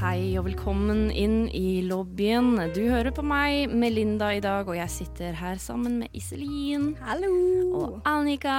[0.00, 2.54] Hei og velkommen inn i lobbyen.
[2.72, 7.28] Du hører på meg, Melinda, i dag, og jeg sitter her sammen med Iselin Hallo!
[7.76, 8.54] og Annika.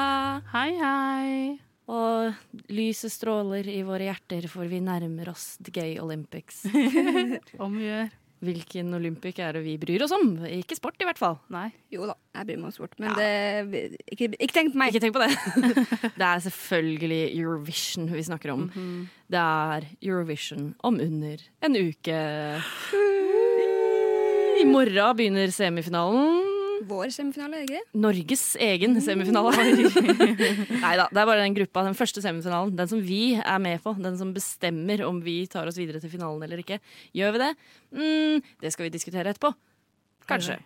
[0.52, 1.31] Hei, hei.
[1.89, 2.38] Og
[2.69, 6.61] lyset stråler i våre hjerter, for vi nærmer oss The Gay Olympics.
[7.66, 8.13] Omgjør.
[8.41, 10.31] Hvilken olympic er det vi bryr oss om?
[10.50, 11.38] Ikke sport, i hvert fall.
[11.54, 11.68] Nei.
[11.94, 13.30] Jo da, jeg bryr meg om sport, men det
[14.09, 14.90] ikke, ikke tenk på meg.
[14.90, 15.30] Ikke tenk på det.
[16.20, 18.66] det er selvfølgelig Eurovision vi snakker om.
[19.30, 22.22] Det er Eurovision om under en uke.
[24.62, 26.50] I morgen begynner semifinalen.
[26.91, 28.00] Vår semifinale, er ikke det?
[28.04, 29.54] Norges egen semifinale.
[30.84, 32.73] Nei da, det er bare den gruppa, den første semifinalen.
[32.78, 33.95] Den som vi er med på.
[34.02, 36.81] Den som bestemmer om vi tar oss videre til finalen eller ikke.
[37.17, 37.52] Gjør vi det?
[37.95, 39.53] Mm, det skal vi diskutere etterpå.
[40.30, 40.59] Kanskje.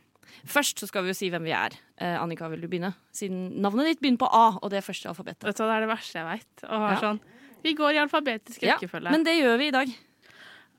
[0.50, 1.78] Først så skal vi jo si hvem vi er.
[2.02, 2.92] Eh, Annika, vil du begynne?
[3.16, 5.45] Siden navnet ditt begynner på A, og det er første alfabetet.
[5.48, 6.66] Vet du Det er det verste jeg veit.
[6.66, 6.98] Ja.
[7.02, 7.22] sånn
[7.66, 8.78] Vi går i alfabetisk Ja,
[9.10, 9.94] men det gjør vi i dag.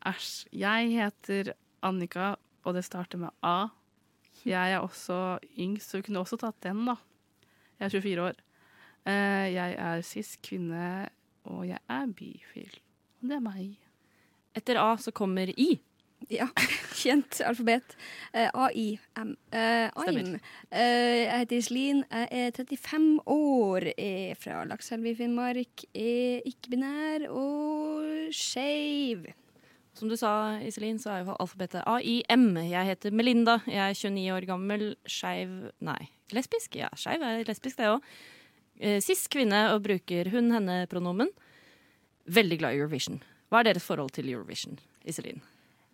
[0.07, 0.47] Æsj.
[0.55, 3.69] Jeg heter Annika, og det starter med A.
[4.47, 6.95] Jeg er også yngst, så vi kunne også tatt den, da.
[7.81, 8.37] Jeg er 24 år.
[9.07, 11.09] Eh, Jeg er cis kvinne,
[11.45, 12.79] og jeg er bifil.
[13.23, 13.77] Og det er meg.
[14.57, 15.77] Etter A så kommer I.
[16.33, 16.47] Ja,
[16.97, 17.93] kjent alfabet.
[18.33, 19.35] Uh, A-I-M.
[19.53, 20.39] Eh, Stemmer.
[20.71, 27.27] Eh, jeg heter Iselin, jeg er 35 år, er fra Lakselv i Finnmark, er ikke-binær
[27.31, 29.27] og skeiv.
[29.97, 32.51] Som du sa, Iselin, så er jo alfabetet A-I-M.
[32.69, 33.59] Jeg heter Melinda.
[33.65, 34.87] Jeg er 29 år gammel.
[35.09, 36.77] Skeiv Nei, lesbisk?
[36.77, 38.05] Ja, skeiv er lesbisk, det òg.
[39.01, 41.33] Cis kvinne og bruker hun-henne-pronomen.
[42.29, 43.23] Veldig glad i Eurovision.
[43.49, 44.77] Hva er deres forhold til Eurovision,
[45.07, 45.41] Iselin?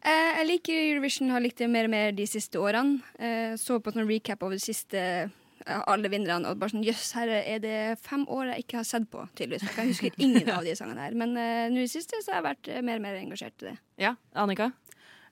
[0.03, 2.99] Eh, jeg liker Eurovision, har likt det mer og mer de siste årene.
[3.22, 5.31] Eh, så på en recap over de siste eh,
[5.67, 9.09] alle vinnerne, og bare sånn jøss, her er det fem år jeg ikke har sett
[9.12, 9.67] på, tydeligvis.
[9.77, 11.17] Jeg husker ingen av de sangene her.
[11.19, 13.69] Men uh, nå i siste så har jeg vært eh, mer og mer engasjert i
[13.71, 13.77] det.
[14.03, 14.73] Ja, Annika?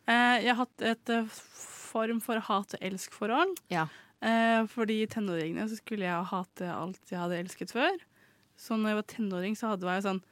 [0.09, 1.41] Uh, Jeg har hatt et uh,
[1.91, 3.57] form for hat-og-elsk-forhold.
[3.73, 3.89] Ja.
[4.21, 7.97] Uh, fordi i tenåringene så skulle jeg hate alt jeg hadde elsket før.
[8.61, 10.23] Så når jeg var tenåring, så hadde, var jeg sånn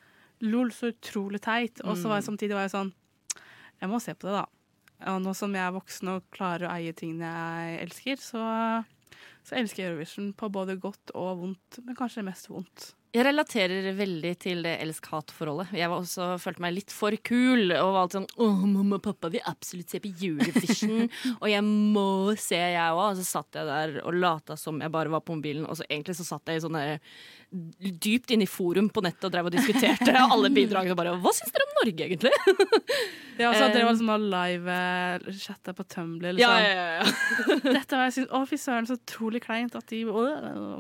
[0.47, 1.81] Lol, så utrolig teit.
[1.83, 2.93] Og så var jeg samtidig var jeg sånn
[3.81, 4.45] Jeg må se på det, da.
[5.11, 8.45] Og nå som jeg er voksen og klarer å eie tingene jeg elsker, så,
[9.49, 12.91] så elsker jeg Eurovision på både godt og vondt, men kanskje mest vondt.
[13.09, 15.71] Jeg relaterer veldig til det elsk-hat-forholdet.
[15.79, 19.05] Jeg var også, følte meg litt for kul og var alltid sånn Åh, mamma og
[19.07, 21.07] pappa vil absolutt se på Eurovision.
[21.41, 23.01] og jeg må se, jeg òg.
[23.07, 25.65] Og så satt jeg der og lata som jeg bare var på mobilen.
[25.65, 26.79] Og så egentlig så satt jeg i sånn
[27.49, 30.93] dypt inne i forum på nettet og drev og diskuterte alle bidragene.
[30.93, 32.35] Og bare Hva syns dere om Norge, egentlig?
[33.39, 36.35] Ja, og så at dere var liksom live-chatta på Tumblr.
[36.37, 36.45] Liksom.
[36.45, 37.61] ja, ja, ja.
[37.79, 40.33] Dette var jeg synes, Å, fy søren, så utrolig kleint at de Å,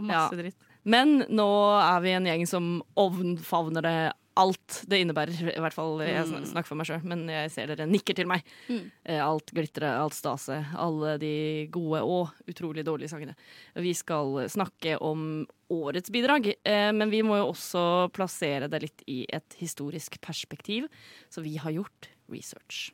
[0.04, 0.67] Masse dritt.
[0.88, 1.50] Men nå
[1.82, 3.98] er vi en gjeng som omfavner det
[4.38, 5.50] alt det innebærer.
[5.50, 8.46] I hvert fall jeg snakker for meg sjøl, men jeg ser dere nikker til meg.
[8.70, 8.84] Mm.
[9.24, 11.32] Alt glitteret, alt staset, alle de
[11.74, 13.34] gode og utrolig dårlige sangene.
[13.74, 15.42] Vi skal snakke om
[15.74, 17.82] årets bidrag, eh, men vi må jo også
[18.14, 20.86] plassere det litt i et historisk perspektiv,
[21.28, 22.92] så vi har gjort research.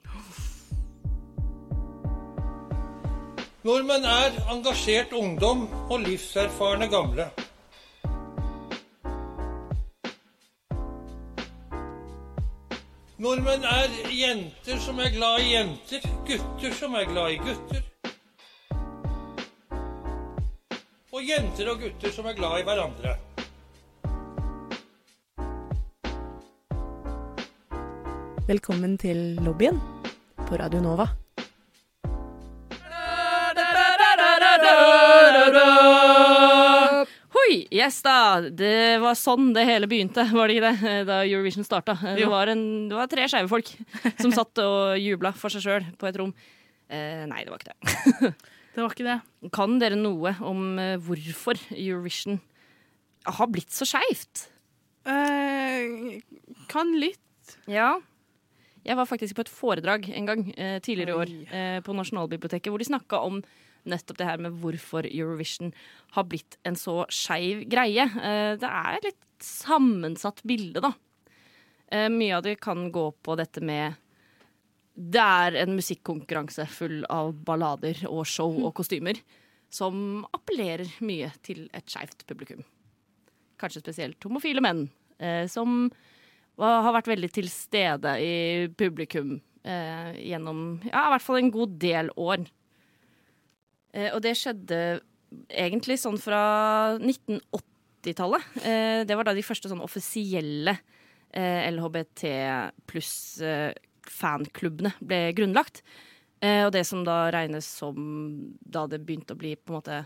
[3.65, 7.31] Nordmenn er engasjert ungdom og livserfarne gamle.
[13.15, 17.85] Nordmenn er jenter som er glad i jenter, gutter som er glad i gutter.
[21.15, 23.15] Og jenter og gutter som er glad i hverandre.
[28.51, 29.79] Velkommen til lobbyen
[30.49, 31.07] på Radio Nova.
[37.85, 38.41] Yes da!
[38.49, 40.93] Det var sånn det hele begynte, var det ikke det?
[41.11, 41.97] Da Eurovision starta.
[42.17, 43.69] Det var, en, det var tre skeive folk
[44.23, 46.33] som satt og jubla for seg sjøl på et rom.
[46.89, 48.33] Eh, nei, det var ikke det.
[48.75, 49.51] Det var ikke det.
[49.55, 52.41] Kan dere noe om eh, hvorfor Eurovision
[53.23, 54.49] har blitt så skeivt?
[55.07, 56.19] Eh,
[56.73, 57.55] kan litt.
[57.71, 57.93] Ja.
[58.83, 62.75] Jeg var faktisk på et foredrag en gang eh, tidligere i år eh, på Nasjonalbiblioteket
[62.75, 63.39] hvor de snakka om
[63.91, 65.73] nettopp det her med hvorfor Eurovision
[66.17, 68.05] har blitt en så skeiv greie.
[68.05, 70.95] Eh, det er et litt sammensatt bilde, da.
[71.93, 74.01] Eh, mye av det kan gå på dette med
[74.95, 79.19] Det er en musikkonkurranse full av ballader og show og kostymer
[79.75, 82.63] som appellerer mye til et skeivt publikum.
[83.59, 84.89] kanskje spesielt homofile menn,
[85.19, 85.91] eh, som
[86.59, 91.79] har vært veldig til stede i publikum eh, gjennom ja, i hvert fall en god
[91.83, 92.45] del år.
[93.95, 94.81] Eh, og det skjedde
[95.49, 96.43] egentlig sånn fra
[96.99, 98.49] 1980-tallet.
[98.63, 100.77] Eh, det var da de første sånn offisielle
[101.31, 102.25] eh, LHBT
[102.91, 105.85] pluss-fanklubbene ble grunnlagt.
[106.45, 107.95] Og det som da regnes som
[108.61, 110.01] da det begynte å bli på en måte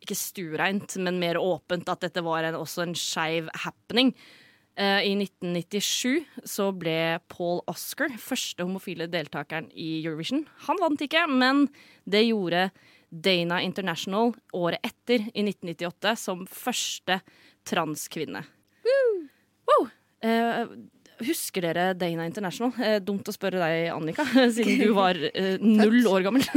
[0.00, 4.14] ikke stuereint, men mer åpent at dette var en, også en skeiv happening.
[4.76, 10.46] Eh, I 1997 så ble Paul Oscar første homofile deltakeren i Eurovision.
[10.68, 11.66] Han vant ikke, men
[12.08, 12.70] det gjorde
[13.12, 17.20] Dana International året etter, i 1998, som første
[17.68, 18.46] transkvinne.
[19.68, 19.90] Wow!
[20.24, 20.64] Eh,
[21.26, 22.72] husker dere Dana International?
[22.80, 24.24] Eh, dumt å spørre deg, Annika,
[24.56, 26.48] siden du var eh, null år gammel.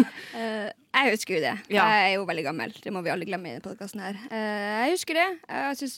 [0.96, 1.54] Jeg husker jo det.
[1.76, 1.84] Ja.
[1.92, 2.72] Jeg er jo veldig gammel.
[2.84, 4.16] Det må vi alle glemme i denne podkasten her.
[4.32, 5.26] Eh, jeg husker det.
[5.50, 5.98] Jeg synes.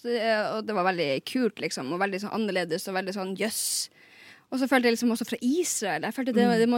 [0.55, 1.91] Og det var veldig kult, liksom.
[1.93, 3.61] Og veldig sånn annerledes og veldig sånn jøss.
[4.47, 6.05] Og så følte jeg liksom også fra Israel.
[6.07, 6.57] Jeg følte det, Mm.
[6.61, 6.77] det må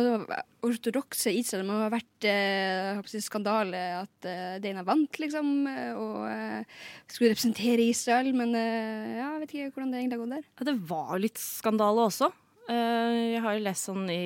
[0.66, 5.52] ortodokse Israel må ha vært eh, si skandale at eh, Dana vant, liksom.
[5.70, 6.64] eh, Og eh,
[7.08, 8.34] skulle representere Israel.
[8.34, 10.48] Men eh, ja, jeg vet ikke hvordan det egentlig har gått der.
[10.60, 12.32] Ja, det var litt skandale også.
[12.68, 14.22] Eh, jeg har jo lest sånn i,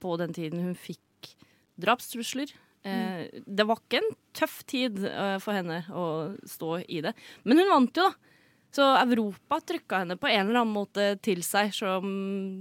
[0.00, 1.34] på den tiden hun fikk
[1.82, 2.54] drapstrusler.
[2.84, 6.06] Eh, Det var ikke en tøff tid eh, for henne å
[6.48, 7.14] stå i det.
[7.44, 8.30] Men hun vant jo, da.
[8.74, 12.08] Så Europa trykka henne på en eller annen måte til seg, som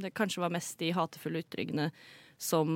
[0.03, 1.87] det kanskje var mest de hatefulle ytringene
[2.37, 2.69] som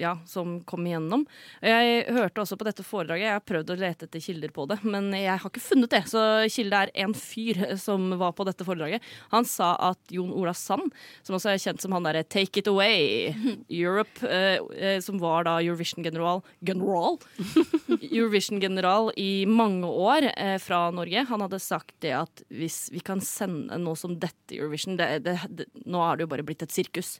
[0.00, 1.24] ja, som kom igjennom.
[1.64, 4.78] Jeg hørte også på dette foredraget, jeg har prøvd å lete etter kilder på det,
[4.84, 6.02] men jeg har ikke funnet det.
[6.10, 6.22] Så
[6.52, 9.04] kilde er en fyr som var på dette foredraget.
[9.34, 10.92] Han sa at Jon Ola Sand,
[11.22, 13.34] som også er kjent som han derre Take It Away
[13.68, 17.18] Europe, eh, eh, som var da Eurovision-general General?
[18.00, 21.26] Eurovision-general i mange år eh, fra Norge.
[21.28, 25.38] Han hadde sagt det at hvis vi kan sende noe som dette Eurovision det, det,
[25.48, 27.16] det, Nå er det jo bare blitt et sirkus.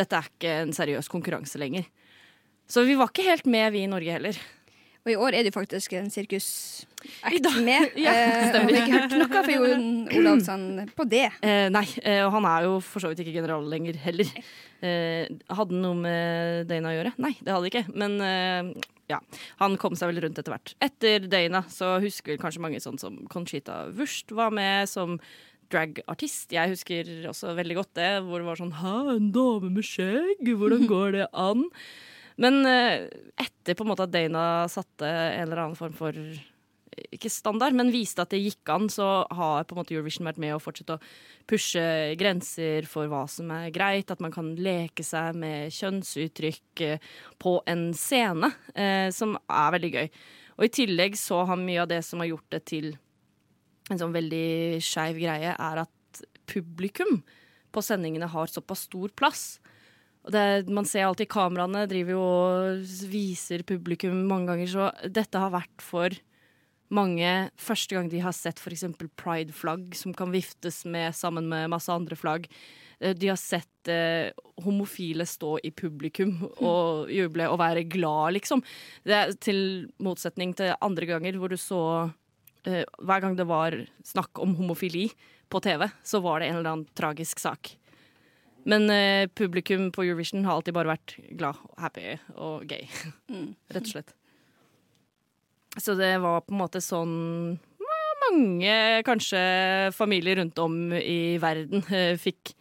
[0.00, 1.86] Dette er ikke en seriøs konkurranse lenger.
[2.70, 4.40] Så vi var ikke helt med, vi i Norge heller.
[5.00, 7.94] Og i år er det faktisk en sirkusakt I med.
[8.04, 9.86] Ja, Eh, og vi har ikke hørt noe fra Jon
[10.20, 10.64] Olavsson
[10.96, 11.24] på det.
[11.40, 14.28] Eh, nei, eh, og han er jo for så vidt ikke general lenger heller.
[14.84, 15.24] Eh,
[15.56, 17.14] hadde noe med Dana å gjøre?
[17.24, 17.84] Nei, det hadde ikke.
[17.96, 19.22] Men eh, ja,
[19.62, 20.74] han kom seg vel rundt etter hvert.
[20.84, 25.16] Etter Dana så husker kanskje mange sånn som Conchita Wurst var med som
[25.72, 26.52] dragartist.
[26.54, 30.44] Jeg husker også veldig godt det, hvor det var sånn Hæ, en dame med skjegg?
[30.46, 31.66] Hvordan går det an?
[32.40, 36.16] Men eh, etter på en måte at Dana satte en eller annen form for
[37.14, 40.40] ikke standard, men viste at det gikk an, så har på en måte Eurovision vært
[40.42, 41.02] med å fortsette å
[41.48, 41.82] pushe
[42.20, 47.56] grenser for hva som er greit, at man kan leke seg med kjønnsuttrykk eh, på
[47.70, 50.10] en scene, eh, som er veldig gøy.
[50.58, 52.92] Og i tillegg så har mye av det som har gjort det til
[53.94, 57.20] en sånn veldig skeiv greie, er at publikum
[57.70, 59.44] på sendingene har såpass stor plass.
[60.30, 65.54] Det, man ser alltid kameraene driver jo og viser publikum mange ganger, så dette har
[65.54, 66.16] vært for
[66.90, 68.84] mange første gang de har sett f.eks.
[69.16, 72.48] pride-flagg som kan viftes med sammen med masse andre flagg.
[73.00, 74.34] Eh, De har sett eh,
[74.64, 78.64] homofile stå i publikum og juble og være glad, liksom.
[79.06, 79.62] Det er til
[80.02, 82.10] motsetning til andre ganger hvor du så
[82.68, 85.08] eh, Hver gang det var snakk om homofili
[85.50, 87.76] på TV, så var det en eller annen tragisk sak.
[88.68, 92.86] Men eh, publikum på Eurovision har alltid bare vært glad, happy og gay.
[93.72, 94.14] Rett og slett.
[95.78, 97.58] Så det var på en måte sånn
[98.30, 98.72] Mange,
[99.06, 99.38] kanskje
[99.96, 102.52] familier rundt om i verden eh, fikk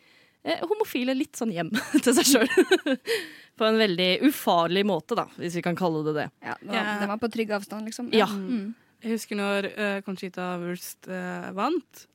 [0.41, 1.69] eh, homofile litt sånn hjem
[2.05, 2.95] til seg sjøl.
[3.59, 6.27] på en veldig ufarlig måte, da, hvis vi kan kalle det det.
[6.47, 8.07] Ja, det var, det var på trygg avstand, liksom.
[8.15, 8.29] Ja.
[8.31, 8.71] Mm.
[8.99, 12.05] Jeg husker når uh, Conchita Wurst uh, vant,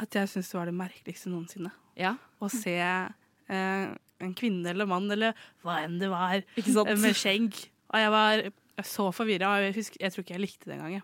[0.00, 1.72] at jeg syntes det var det merkeligste noensinne.
[1.98, 3.86] Ja, Å se uh,
[4.20, 6.92] en kvinne eller mann eller hva enn det var, ikke sant?
[7.00, 7.56] med skjegg.
[7.90, 9.54] Og jeg var jeg så forvirra.
[9.64, 11.00] Jeg, husker- jeg tror ikke jeg likte det engang.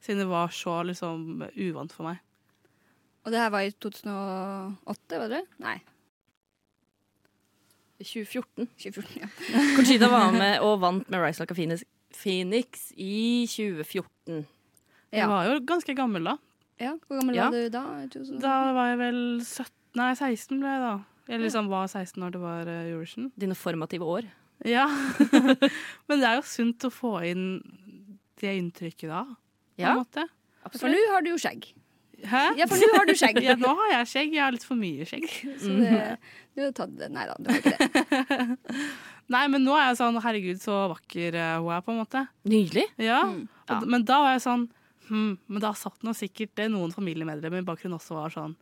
[0.00, 2.20] Siden det var så liksom uvant for meg.
[3.24, 5.42] Og det her var i 2008, var det?
[5.60, 5.78] Nei,
[8.00, 8.68] 2014.
[8.80, 9.20] 2014.
[9.20, 9.28] ja.
[9.76, 11.82] Conchita var med og vant med Rise Like a Phoenix,
[12.16, 14.46] Phoenix i 2014.
[15.12, 15.26] Jeg Ja.
[15.28, 16.36] var jo ganske gammel da.
[16.80, 16.94] ja.
[17.08, 17.50] Hvor gammel Ja.
[17.50, 17.82] var du da?
[18.08, 18.40] 2000?
[18.40, 20.92] Da var jeg vel 17 Nei, 16 ble jeg da.
[21.28, 23.32] Jeg liksom var 16 når det var eh, Eurovision.
[23.36, 24.22] Dine formative år.
[24.64, 24.86] Ja.
[26.08, 27.60] Men det er jo sunt å få inn
[28.40, 30.28] det inntrykket da, på Ja, en måte.
[30.78, 31.72] For nå har du jo skjegg.
[32.28, 32.42] Hæ?
[32.58, 33.40] Ja, for nå har du skjegg.
[33.46, 34.34] Ja, nå har jeg skjegg.
[34.36, 35.28] Jeg har litt for mye skjegg.
[35.62, 36.00] Så det,
[36.56, 37.08] du har tatt det.
[37.14, 38.82] Nei da, du har ikke det.
[39.34, 42.24] Nei, men nå er jeg sånn herregud, så vakker eh, hun er, på en måte.
[42.50, 42.88] Nydelig.
[42.98, 43.20] Ja.
[43.30, 43.44] Mm.
[43.70, 44.64] Og, Men da var jeg sånn
[45.06, 48.56] hm, Men da satt nå sikkert det noen familiemedlemmer i bakgrunnen også var sånn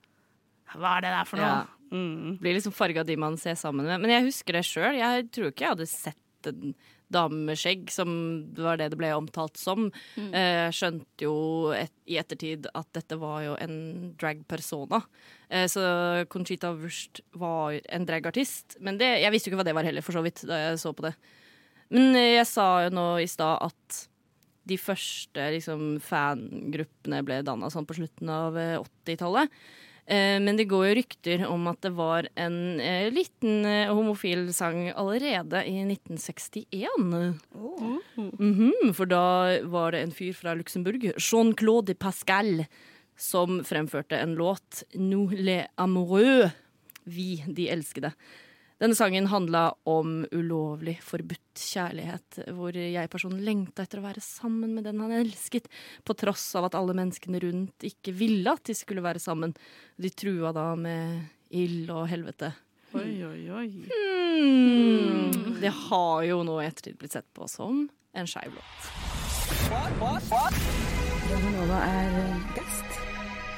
[0.75, 1.49] Hva er det der for noe?
[1.49, 1.79] Ja.
[1.89, 2.37] Mm.
[2.43, 4.03] Blir liksom farga de man ser sammen med.
[4.05, 4.99] Men jeg husker det sjøl.
[4.99, 6.75] Jeg tror ikke jeg hadde sett en
[7.13, 8.11] dame med skjegg, som
[8.59, 9.89] var det det ble omtalt som.
[10.17, 13.77] Eh, skjønte jo et, i ettertid at dette var jo en
[14.21, 15.01] drag-persona.
[15.49, 15.83] Eh, så
[16.33, 18.79] Conchita Wurst var en dragartist.
[18.81, 20.83] Men det, jeg visste jo ikke hva det var heller, for så vidt, da jeg
[20.85, 21.15] så på det.
[21.95, 24.05] Men eh, jeg sa jo nå i stad at
[24.69, 29.53] de første liksom, fangruppene ble danna sånn på slutten av eh, 80-tallet.
[30.09, 34.47] Eh, men det går jo rykter om at det var en eh, liten eh, homofil
[34.57, 37.37] sang allerede i 1961.
[38.17, 42.65] Mhm, for da var det en fyr fra Luxembourg, Jean-Claude Pascal,
[43.19, 46.51] som fremførte en låt, Nous les amoureux,
[47.09, 48.13] Vi de elskede.
[48.79, 54.87] Denne sangen handla om ulovlig forbudt kjærlighet, hvor jeg-personen lengta etter å være sammen med
[54.87, 55.67] den han elsket,
[56.07, 59.57] på tross av at alle menneskene rundt ikke ville at de skulle være sammen.
[59.99, 62.53] De trua da med ild og helvete.
[62.95, 63.69] Oi, oi, oi.
[63.91, 65.59] Hmm.
[65.59, 68.87] Det har jo nå i ettertid blitt sett på som en skeiv låt.
[69.69, 72.15] Radio Nova er
[72.55, 73.03] best.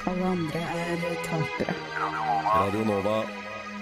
[0.09, 1.77] Alle andre er tapere.
[2.49, 3.40] Radio Nova.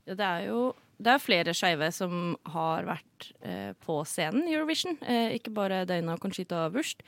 [0.07, 0.62] Ja, det er jo
[1.01, 4.98] det er flere skeive som har vært eh, på scenen i Eurovision.
[5.01, 7.01] Eh, ikke bare Dana Conchita Wurst.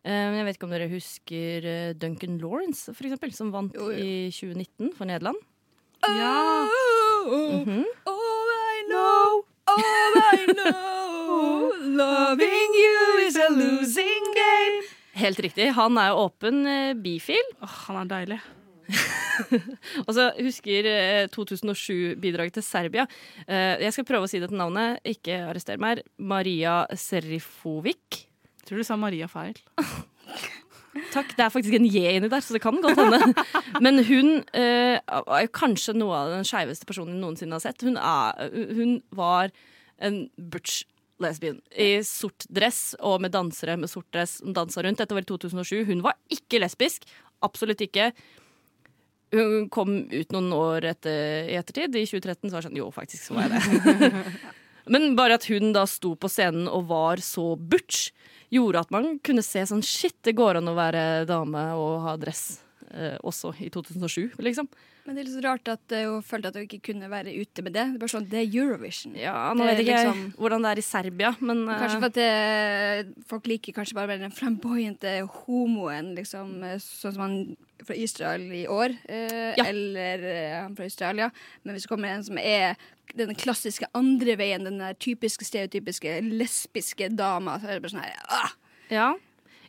[0.00, 3.74] Eh, men jeg vet ikke om dere husker eh, Duncan Lawrence, for eksempel, som vant
[3.76, 3.98] Jo, jo.
[4.00, 5.40] i 2019 for Nederland.
[6.04, 6.64] Ja.
[7.28, 7.84] Mhm.
[8.08, 14.76] All I know, all I know, loving you is a losing game.
[15.14, 15.70] Helt riktig.
[15.76, 17.52] Han er åpen eh, bifil.
[17.62, 18.40] Åh, han er deilig.
[20.06, 23.06] Og så husker eh, 2007-bidraget til Serbia.
[23.46, 26.02] Eh, jeg skal prøve å si dette navnet, ikke arrester meg.
[26.18, 28.24] Maria Serifovic.
[28.66, 29.56] Tror du sa Maria feil?
[31.14, 33.44] Takk, det er faktisk en J inni der, så det kan godt hende.
[33.84, 37.86] Men hun eh, er kanskje noe av den skeiveste personen jeg noensinne har sett.
[37.86, 39.54] Hun, er, hun var
[40.02, 40.82] en butch
[41.22, 44.98] lesbian i sort dress og med dansere med sort dress som dansa rundt.
[45.02, 45.84] Dette var i 2007.
[45.90, 47.06] Hun var ikke lesbisk.
[47.44, 48.10] Absolutt ikke.
[49.34, 51.94] Hun kom ut noen år etter, i ettertid.
[51.96, 54.22] I 2013 så var det sånn Jo, faktisk så var jeg det.
[54.94, 58.10] Men bare at hun da sto på scenen og var så butch,
[58.52, 62.18] gjorde at man kunne se sånn Shit, det går an å være dame og ha
[62.20, 62.63] dress.
[62.94, 64.68] Eh, også i 2007, liksom.
[65.04, 67.32] Men det er litt så rart at eh, hun følte at hun ikke kunne være
[67.34, 67.82] ute med det.
[67.90, 69.16] Det er bare sånn, det er Eurovision.
[69.18, 72.06] Ja, Nå vet ikke jeg liksom- hvordan det er i Serbia, men eh, Kanskje for
[72.06, 77.96] at det, folk liker kanskje bare den flamboyante homoen, liksom, eh, sånn som han fra
[77.98, 78.94] Israel i år.
[79.08, 79.64] Eh, Ja.
[79.66, 81.32] Eller eh, han fra Australia.
[81.64, 82.76] Men hvis det kommer en som er
[83.16, 88.06] den klassiske andre veien, den der typiske, stereotypiske lesbiske dama, så er det bare sånn
[88.06, 88.50] her ah!
[88.90, 89.14] Ja.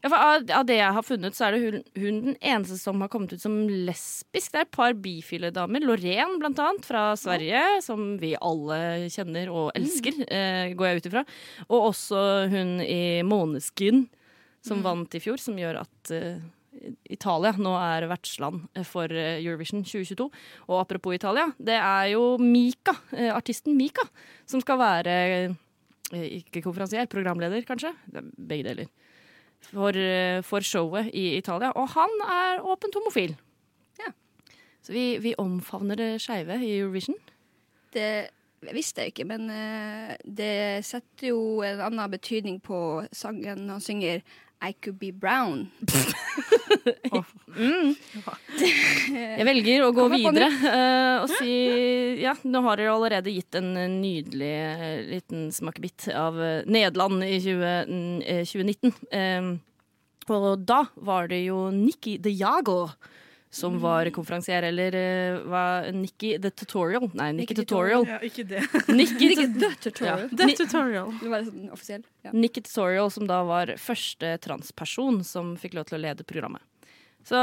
[0.05, 2.77] Ja for av, av det jeg har funnet, så er det hun, hun den eneste
[2.77, 4.51] som har kommet ut som lesbisk.
[4.53, 5.81] Det er et par bifile damer.
[5.81, 11.09] Lorén, blant annet, fra Sverige, som vi alle kjenner og elsker, eh, går jeg ut
[11.09, 11.23] ifra.
[11.71, 12.21] Og også
[12.53, 14.05] hun i Måneskin,
[14.65, 16.37] som vant i fjor, som gjør at eh,
[17.09, 20.29] Italia nå er vertsland for eh, Eurovision 2022.
[20.69, 24.05] Og apropos Italia, det er jo Mika, eh, artisten Mika,
[24.45, 27.95] som skal være eh, ikke konferansier, programleder kanskje.
[28.37, 28.93] Begge deler.
[29.71, 31.71] For, eh, for showet i Italia.
[31.75, 33.35] Og han er åpent homofil.
[33.99, 34.11] Ja.
[34.81, 37.17] Så vi, vi omfavner det skeive i Eurovision.
[37.95, 38.27] Det
[38.73, 42.79] visste jeg ikke, men eh, det setter jo en annen betydning på
[43.13, 44.23] sangen han synger
[44.61, 45.67] I Could Be Brown.
[47.55, 51.53] Jeg velger å gå videre eh, og si
[52.21, 53.71] Ja, nå har dere allerede gitt en
[54.01, 57.63] nydelig eh, liten smakebit av eh, Nederland i 20,
[58.25, 58.93] eh, 2019.
[59.11, 59.51] Eh,
[60.35, 62.89] og da var det jo Nikki de Jago
[63.53, 67.05] som var konferansier, eller uh, var Nikki the Tutorial.
[67.13, 68.07] Nei, Nikki, Nikki Tutorial.
[68.09, 68.63] Ja, ikke det.
[68.99, 70.25] Nikki, The Tutorial.
[70.25, 70.37] Ja.
[70.37, 71.13] The Ni- tutorial.
[71.21, 72.03] Det var sånn offisiell.
[72.27, 72.33] Ja.
[72.35, 76.63] Nikki Tutorial, som da var første transperson som fikk lov til å lede programmet.
[77.25, 77.39] Så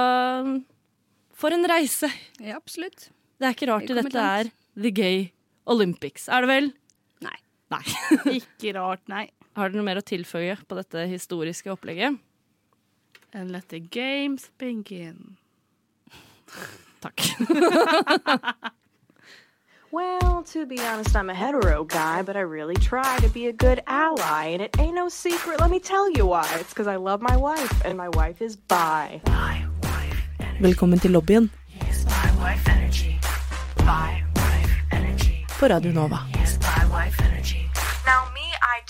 [1.35, 2.11] for en reise!
[2.39, 3.09] ja, absolutt.
[3.41, 5.23] Det er ikke rart at det dette er The Gay
[5.67, 6.29] Olympics.
[6.31, 6.69] Er det vel?
[7.25, 7.39] Nei.
[7.73, 7.83] Nei.
[8.39, 9.25] Ikke rart, nei.
[9.57, 12.21] Har dere noe mer å tilføye på dette historiske opplegget?
[13.35, 15.39] And let the games begin.
[17.01, 17.21] Takk.
[19.95, 23.53] Well, to be honest, I'm a hetero guy, but I really try to be a
[23.53, 24.47] good ally.
[24.47, 26.49] And it ain't no secret, let me tell you why.
[26.61, 29.21] It's because I love my wife, and my wife is bi.
[30.61, 33.19] Velkommen til lobbyen Yes, bi wife energy.
[33.77, 35.45] Bi wife energy.
[35.61, 36.19] på Radio Nova.
[36.41, 37.69] Yes, bi wife energy.
[38.07, 38.32] Now, me, I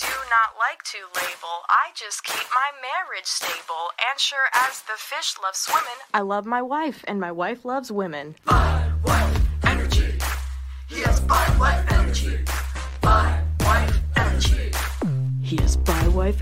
[0.03, 1.55] do not not like to label.
[1.69, 3.85] I just keep my marriage stable.
[4.07, 7.93] And sure as the fish love swimming, I love my wife, and my wife loves
[7.93, 8.35] women.
[8.45, 10.19] By wife energy,
[10.89, 11.85] he has bi-wife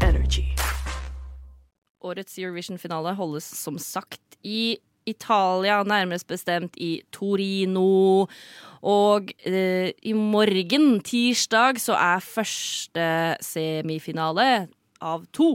[0.06, 0.54] energy.
[2.02, 4.78] Årets Eurovision-finale holdes som sagt i
[5.10, 8.26] Italia, nærmest bestemt i Torino.
[8.80, 13.06] Og eh, i morgen, tirsdag, så er første
[13.44, 14.50] semifinale
[15.00, 15.54] av to.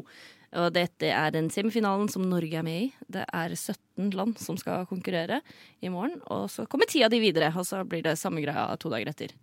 [0.56, 2.90] Og dette er den semifinalen som Norge er med i.
[3.12, 5.42] Det er 17 land som skal konkurrere
[5.84, 6.22] i morgen.
[6.32, 9.12] Og så kommer ti av de videre, og så blir det samme greia to dager
[9.12, 9.36] etter.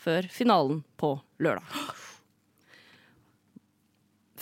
[0.00, 1.66] Før finalen på lørdag.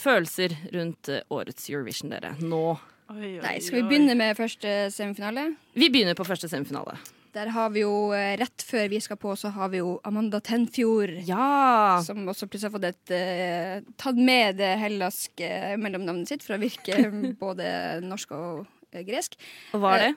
[0.05, 2.35] Følelser rundt eh, årets Eurovision, dere.
[2.43, 2.75] Nå.
[3.15, 5.53] Oi, oi, Nei, skal vi begynne med første semifinale?
[5.79, 6.97] Vi begynner på første semifinale.
[7.35, 10.41] Der har vi jo, eh, rett før vi skal på, så har vi jo Amanda
[10.43, 11.13] Tenfjord.
[11.27, 12.01] Ja!
[12.03, 15.49] Som også plutselig har fått et eh, tatt med det hellaske
[15.83, 16.99] mellomnavnet sitt for å virke
[17.45, 17.71] både
[18.07, 19.39] norsk og eh, gresk.
[19.75, 20.13] Og hva er det?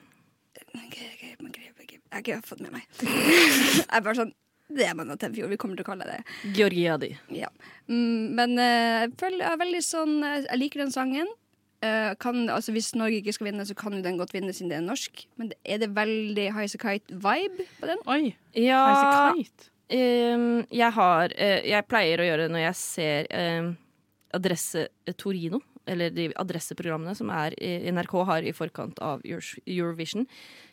[2.08, 2.86] Jeg har ikke fått med meg.
[3.06, 4.32] Jeg er bare sånn
[4.74, 5.52] Det er Amanda Tenfjord.
[5.54, 6.22] Vi kommer til å kalle det
[6.56, 7.12] Georgiadi.
[7.34, 7.50] Ja.
[7.86, 11.30] Mm, men eh, jeg føler jeg er veldig sånn eh, Jeg liker den sangen.
[11.80, 14.70] Eh, kan, altså Hvis Norge ikke skal vinne, så kan jo den godt vinne siden
[14.72, 15.26] det er norsk.
[15.38, 18.00] Men er det veldig Highasakite-vibe på den?
[18.10, 19.70] Oi, Ja, Highasakite.
[19.88, 23.70] Um, jeg har uh, Jeg pleier å gjøre det når jeg ser ehm,
[24.36, 30.26] Adresse eh, Torino, eller de adresseprogrammene som er, i- NRK har i forkant av Eurovision.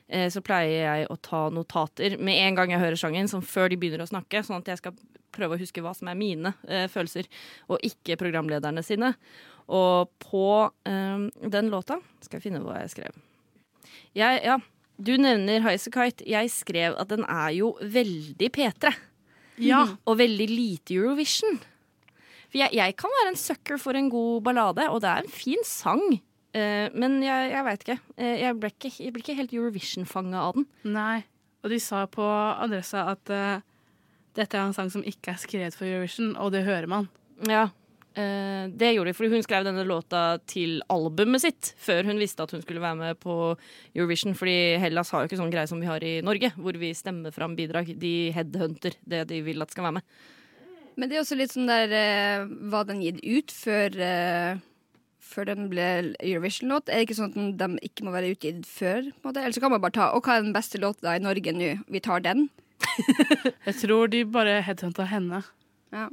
[0.06, 3.78] Så pleier jeg å ta notater med en gang jeg hører sangen, som før de
[3.82, 4.94] begynner å snakke, sånn at jeg skal
[5.34, 6.52] prøve å huske hva som er mine
[6.94, 7.26] følelser,
[7.74, 9.16] og ikke programlederne sine.
[9.72, 10.48] Og på
[10.86, 13.18] ehm, den låta skal jeg finne hva jeg skrev.
[14.16, 14.60] Jeg, ja,
[15.02, 16.26] du nevner Highasakite.
[16.30, 18.94] Jeg skrev at den er jo veldig P3.
[19.64, 19.86] Ja.
[20.08, 21.60] Og veldig lite Eurovision.
[22.52, 25.34] For jeg, jeg kan være en sucker for en god ballade, og det er en
[25.34, 26.04] fin sang.
[26.56, 27.98] Eh, men jeg, jeg veit ikke.
[28.16, 28.92] Eh, jeg, ble ikke.
[29.02, 30.68] Jeg ble ikke helt Eurovision-fanga av den.
[30.96, 31.26] Nei.
[31.66, 33.64] Og de sa på adressa at uh,
[34.38, 37.08] dette er en sang som ikke er skrevet for Eurovision, og det hører man.
[37.50, 37.72] Ja,
[38.20, 42.46] eh, det gjorde de, fordi hun skrev denne låta til albumet sitt før hun visste
[42.46, 43.36] at hun skulle være med på
[43.96, 44.36] Eurovision.
[44.38, 47.36] Fordi Hellas har jo ikke sånn greie som vi har i Norge, hvor vi stemmer
[47.36, 47.94] fram bidrag.
[48.00, 50.16] De headhunter det de vil at skal være med.
[50.96, 54.62] Men det er også litt sånn der uh, Var den gitt ut før uh,
[55.20, 55.88] Før den ble
[56.24, 56.88] Eurovision-låt?
[56.88, 59.10] Er det ikke sånn at de ikke må være utgitt før?
[59.12, 59.44] På en måte?
[59.44, 61.74] Eller så kan man bare ta Og hva er den beste låta i Norge nå?
[61.92, 62.48] Vi tar den.
[63.68, 65.42] Jeg tror de bare headhunta henne.
[65.92, 66.08] Ja.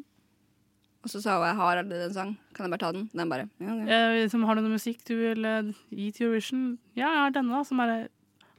[1.03, 2.35] Og så sa hun jeg har aldri den sang.
[2.55, 3.09] Kan jeg bare ta den?
[3.13, 4.01] Den bare ja, ja.
[4.23, 6.67] Eh, som har du noe musikk du vil eh, gi til Eurovision?
[6.95, 8.07] Ja, jeg har denne, da, som er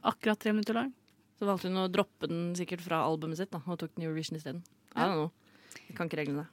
[0.04, 0.90] akkurat tre minutter lang.
[1.40, 4.10] Så valgte hun å droppe den sikkert fra albumet sitt da, og tok den i
[4.10, 4.60] Eurovision isteden.
[4.94, 5.32] I don't.
[5.88, 6.44] Jeg kan ikke reglene.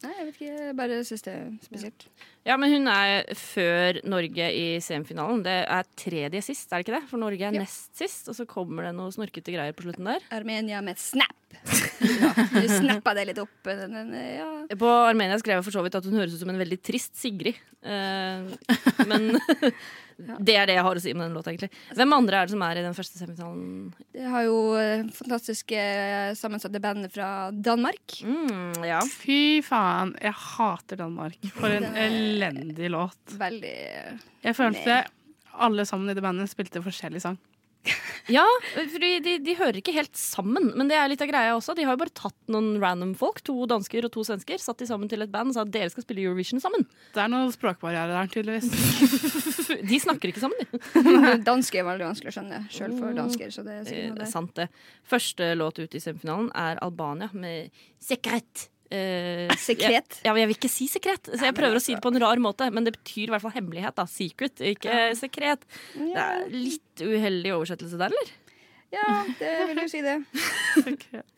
[0.00, 0.52] Nei, jeg vet ikke.
[0.64, 2.04] Jeg bare syns det er spesielt.
[2.48, 5.42] Ja, men hun er før Norge i semifinalen.
[5.44, 7.02] Det er tredje sist, er det ikke det?
[7.10, 7.64] For Norge er Ja.
[7.64, 10.24] nest sist, og så kommer det noe snorkete greier på slutten der.
[10.32, 11.36] Armenia med snap.
[12.00, 13.68] Ja, du snappa det litt opp.
[13.68, 14.48] Ja.
[14.80, 17.18] På Armenia skrev jeg for så vidt at hun høres ut som en veldig trist
[17.20, 17.58] Sigrid.
[17.82, 18.48] Eh,
[19.08, 19.26] men
[20.46, 21.70] det er det jeg har å si med den låta, egentlig.
[21.96, 23.92] Hvem andre er det som er i den første semifinalen?
[24.16, 28.18] Det har jo eh, fantastiske eh, sammensatte band fra Danmark.
[28.24, 29.02] Mm, ja.
[29.04, 31.38] Fy faen, jeg hater Danmark.
[31.58, 33.20] For en elendig låt.
[33.40, 33.76] Veldig
[34.44, 35.02] Jeg følte
[35.60, 37.40] alle sammen i det bandet spilte forskjellig sang.
[38.32, 41.52] Ja, for de, de, de hører ikke helt sammen, men det er litt av greia
[41.56, 41.74] også.
[41.78, 44.88] De har jo bare tatt noen random folk, to dansker og to svensker, satt de
[44.88, 46.86] sammen til et band og sa at dere skal spille Eurovision sammen.
[47.14, 48.70] Det er noen språkbarrierer der, tydeligvis.
[49.90, 50.80] De snakker ikke sammen, de.
[51.48, 53.52] Dansk er veldig vanskelig å skjønne, sjøl for dansker.
[53.54, 54.30] Så det er Eh, sikkert noe der.
[54.32, 54.66] sant det.
[55.08, 57.70] Første låt ut i semifinalen er Albania med
[58.02, 58.68] Sekret.
[58.90, 60.16] Eh, Sekret?
[60.18, 62.20] Jeg, ja, jeg vil ikke si sekret, så jeg prøver å si det på en
[62.22, 62.66] rar måte.
[62.74, 63.94] Men det betyr i hvert fall hemmelighet.
[63.98, 65.66] da Secret, ikke sekret.
[65.94, 68.32] Det er litt uheldig oversettelse der, eller?
[68.90, 70.16] Ja, det vil jo si det.
[70.88, 71.36] sekret.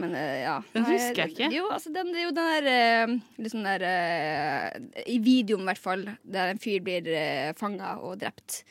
[0.00, 0.56] men øh, ja.
[0.74, 1.50] Den husker jeg ikke.
[1.54, 5.84] Jo, altså, den, er jo den der liksom sånn der øh, I videoen, i hvert
[5.84, 8.64] fall, der en fyr blir uh, fanga og drept.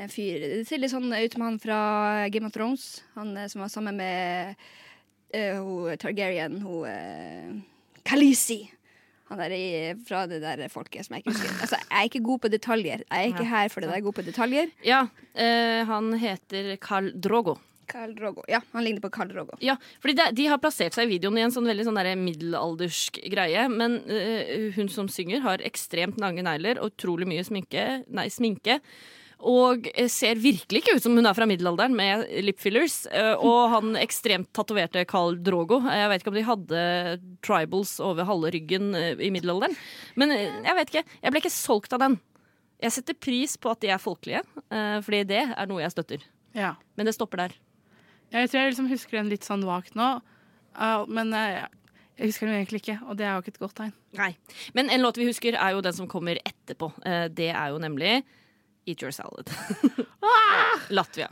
[0.00, 1.82] En fyr Det ser litt sånn ut med han fra
[2.32, 3.04] Game of Thrones.
[3.18, 4.72] Han eh, som var sammen med uh,
[5.58, 8.62] hun Targaryen, hun uh, Khaleesi.
[9.30, 9.66] Han der i,
[10.04, 11.52] fra det der folket som jeg ikke husker.
[11.64, 13.04] Altså, jeg er ikke god på detaljer.
[13.08, 14.74] Jeg er ikke her fordi jeg er god på detaljer.
[14.84, 17.56] Ja, uh, han heter Carl Drogo.
[17.88, 18.44] Carl Drogo.
[18.48, 19.58] Ja, han ligner på Carl Drogo.
[19.64, 23.20] Ja, fordi de, De har plassert seg i videoen i en sånn veldig sånn middelaldersk
[23.32, 23.66] greie.
[23.72, 28.04] Men uh, hun som synger, har ekstremt lange negler og utrolig mye sminke.
[28.12, 28.80] Nei, sminke
[29.44, 33.00] Og eh, ser virkelig ikke ut som hun er fra middelalderen med lip fillers.
[33.10, 35.80] Eh, Og han ekstremt tatoverte Carl Drogo.
[35.88, 36.84] Eh, Jeg vet ikke om de hadde
[37.44, 39.74] tribals over halve ryggen i middelalderen.
[40.16, 41.04] Men jeg vet ikke.
[41.22, 42.18] Jeg ble ikke solgt av den.
[42.84, 44.42] Jeg setter pris på at de er folkelige,
[45.06, 46.24] fordi det er noe jeg støtter.
[46.52, 46.74] Ja.
[46.98, 47.54] Men det stopper der.
[48.34, 50.08] Jeg tror jeg liksom husker den litt sånn vagt nå,
[51.08, 53.92] men jeg husker den egentlig ikke, og det er jo ikke et godt tegn.
[54.18, 54.32] Nei.
[54.76, 56.90] Men en låt vi husker, er jo den som kommer etterpå.
[57.32, 58.18] Det er jo nemlig
[58.86, 59.50] Eat Your Salad.
[60.98, 61.30] Latvia.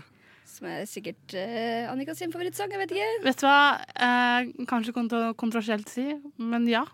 [0.49, 2.73] Som er sikkert uh, Annika sin favorittsang.
[2.75, 3.13] Jeg vet ikke.
[3.27, 3.61] Vet du hva,
[3.97, 6.11] uh, kanskje kont kontroversielt å si,
[6.43, 6.85] men ja.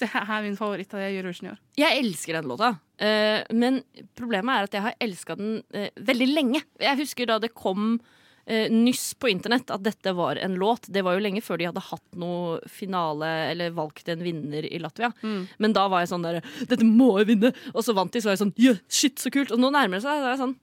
[0.00, 1.58] Det er min favoritt av Eurovision i år.
[1.76, 3.82] Jeg elsker den låta, eh, men
[4.16, 6.62] problemet er at jeg har elska den eh, veldig lenge.
[6.80, 10.88] Jeg husker da det kom eh, nyss på internett at dette var en låt.
[10.90, 14.80] Det var jo lenge før de hadde hatt noe finale eller valgt en vinner i
[14.82, 15.12] Latvia.
[15.22, 17.52] Men da var jeg sånn der Dette må jeg vinne!
[17.74, 19.52] Og så vant de, så var jeg sånn yeah, shit, så kult!
[19.54, 20.18] Og nå nærmer det seg.
[20.18, 20.56] Så er jeg sånn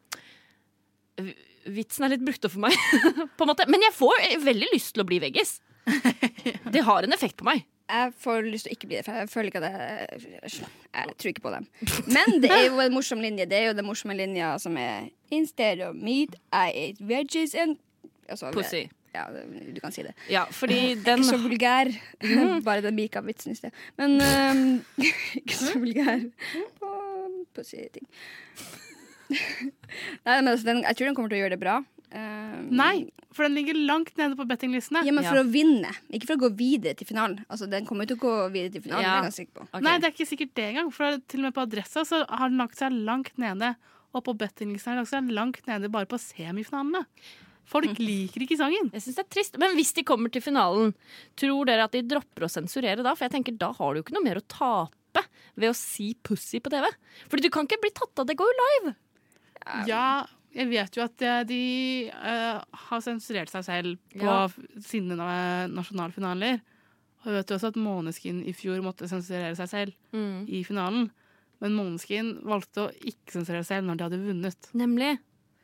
[1.77, 2.75] Vitsen er litt brukt opp for meg,
[3.37, 3.65] på en måte.
[3.71, 5.57] Men jeg får veldig lyst til å bli veggis.
[6.73, 7.65] Det har en effekt på meg.
[7.87, 11.13] Jeg får lyst til å ikke bli det, for jeg føler ikke at jeg Jeg
[11.15, 11.67] tror ikke på dem.
[12.11, 13.45] Men det er jo en morsom linje.
[13.47, 17.77] Det er jo den morsomme linja som er Instead of meat, I ate veggies and
[18.29, 18.85] altså, Pussy.
[19.15, 19.23] Ja,
[19.73, 20.13] du kan si det.
[20.29, 21.91] Ja, fordi den Ikke så vulgær.
[22.67, 23.71] Bare den Mika-vitsen i sted.
[23.97, 24.81] Men um,
[25.41, 26.21] ikke så vulgær
[26.79, 26.91] på
[27.55, 28.05] pussy-ting.
[29.27, 31.77] Nei, men altså, den, jeg tror den kommer til å gjøre det bra.
[32.07, 35.01] Um, Nei, for den ligger langt nede på bettinglistene.
[35.03, 35.43] Ja, men for Ja.
[35.43, 37.41] å vinne, ikke for å gå videre til finalen.
[37.51, 39.09] Altså, Den kommer jo til å gå videre til finalen, Ja.
[39.09, 39.67] det er jeg ganske sikker på.
[39.67, 39.81] okay.
[39.81, 40.93] Nei, det er ikke sikkert det engang.
[40.93, 43.75] For til og med på adressa så har den lagt seg langt nede.
[44.15, 47.03] Og på bettinglisten er den langt nede bare på semifinalene.
[47.67, 48.87] Folk liker ikke sangen.
[48.95, 50.93] Jeg synes det er trist, Men hvis de kommer til finalen,
[51.35, 53.11] tror dere at de dropper å sensurere da?
[53.13, 55.25] For jeg tenker Da har du jo ikke noe mer å tape
[55.57, 56.87] ved å si pussy på TV.
[57.27, 58.95] Fordi du kan ikke bli tatt av, det går jo live.
[59.89, 60.23] Ja,
[60.55, 61.61] jeg vet jo at eh, de
[62.13, 64.47] uh, har sensurert seg selv på Ja.
[64.85, 65.17] sine
[65.73, 66.61] nasjonalfinaler.
[67.23, 70.17] Og jeg vet jo også at Måneskin i fjor måtte sensurere seg selv
[70.47, 71.09] i finalen.
[71.63, 74.69] Men Måneskin valgte å ikke sensurere seg selv når de hadde vunnet.
[74.77, 75.15] Nemlig.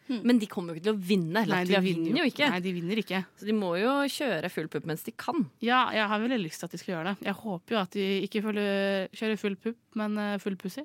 [0.07, 1.43] Men de kommer jo ikke til å vinne.
[1.47, 2.49] Nei, de vinner jo ikke.
[2.51, 3.23] Nei, de vinner ikke.
[3.39, 5.45] Så de må jo kjøre full pupp mens de kan.
[5.63, 7.27] Ja, jeg har veldig lyst til at de skal gjøre det.
[7.29, 10.83] Jeg håper jo at de ikke kjører full pupp, men eh, full pussy.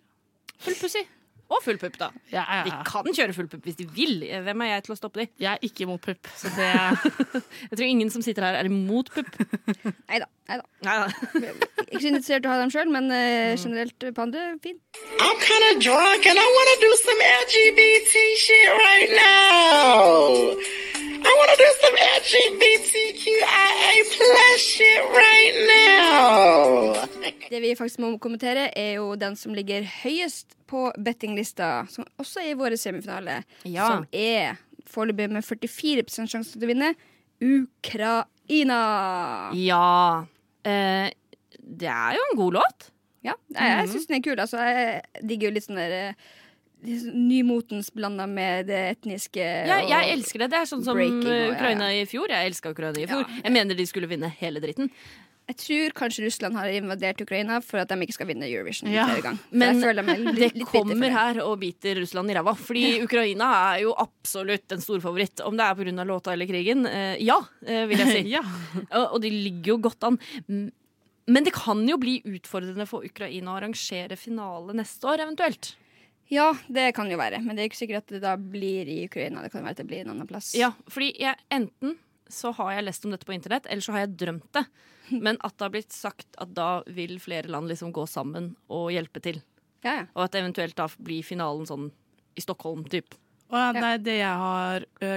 [0.62, 1.02] Full pussy.
[1.48, 2.10] Og full pupp, da.
[2.28, 4.20] Ja, ja, De kan kjøre full pupp hvis de vil.
[4.44, 5.28] Hvem er jeg til å stoppe de?
[5.40, 6.68] Jeg er ikke imot pupp, så det
[7.70, 9.38] Jeg tror ingen som sitter her er imot pupp.
[10.10, 10.28] Nei da.
[10.48, 11.08] Nei da.
[11.88, 14.24] Ikke så interessert i å ha dem sjøl, men uh, generelt på
[14.64, 14.78] fin.
[15.20, 20.56] I'm kind drunk and I wanna do some LGBT shit right now.
[21.18, 26.94] I want do some LGBTQIA plus shit right now.
[27.50, 32.40] Det vi faktisk må kommentere, er jo den som ligger høyest på bettinglista, som også
[32.44, 33.86] er i våre semifinale, Ja.
[33.88, 34.56] som er
[34.88, 36.94] foreløpig med 44 sjanse til å vinne
[37.42, 38.80] Ukraina.
[39.54, 40.26] Ja.
[40.64, 41.10] Eh,
[41.78, 42.90] det er jo en god låt.
[43.26, 44.40] Ja, jeg, jeg syns den er kul.
[44.40, 46.28] Altså, jeg digger jo litt sånn der eh,
[46.86, 49.42] sånn nymotens blanda med det etniske.
[49.42, 50.50] Jeg, jeg elsker det.
[50.54, 51.48] Det er sånn som og- ja, ja.
[51.56, 52.28] Ukraina i fjor.
[52.30, 53.24] Jeg elska Ukraina i fjor.
[53.26, 53.40] Ja.
[53.44, 54.90] Jeg mener de skulle vinne hele dritten.
[55.48, 59.06] Jeg tror kanskje Russland har invadert Ukraina for at de ikke skal vinne Eurovision Ja,
[59.48, 59.80] Men
[60.36, 62.52] det kommer her og biter Russland i ræva.
[62.52, 65.40] Fordi Ukraina er jo absolutt en storfavoritt.
[65.46, 66.04] Om det er pga.
[66.04, 66.84] låta eller krigen.
[66.86, 68.24] Eh, ja, eh, vil jeg si.
[68.36, 68.42] Ja.
[69.08, 70.18] Og de ligger jo godt an.
[71.28, 75.76] Men det kan jo bli utfordrende for Ukraina å arrangere finale neste år, eventuelt.
[76.28, 79.00] Ja, det kan jo være, men det er ikke sikkert at det da blir i
[79.06, 79.40] Ukraina.
[79.44, 80.52] Det kan være at det blir en annen plass.
[80.56, 81.96] Ja, fordi jeg, enten
[82.28, 84.66] så har jeg lest om dette på internett, eller så har jeg drømt det.
[85.24, 88.90] Men at det har blitt sagt at da vil flere land liksom gå sammen og
[88.94, 89.40] hjelpe til.
[89.84, 90.04] Ja, ja.
[90.14, 91.90] Og at eventuelt da blir finalen sånn
[92.38, 93.14] i Stockholm, typ.
[93.48, 95.12] Og ja, det er det jeg har ø,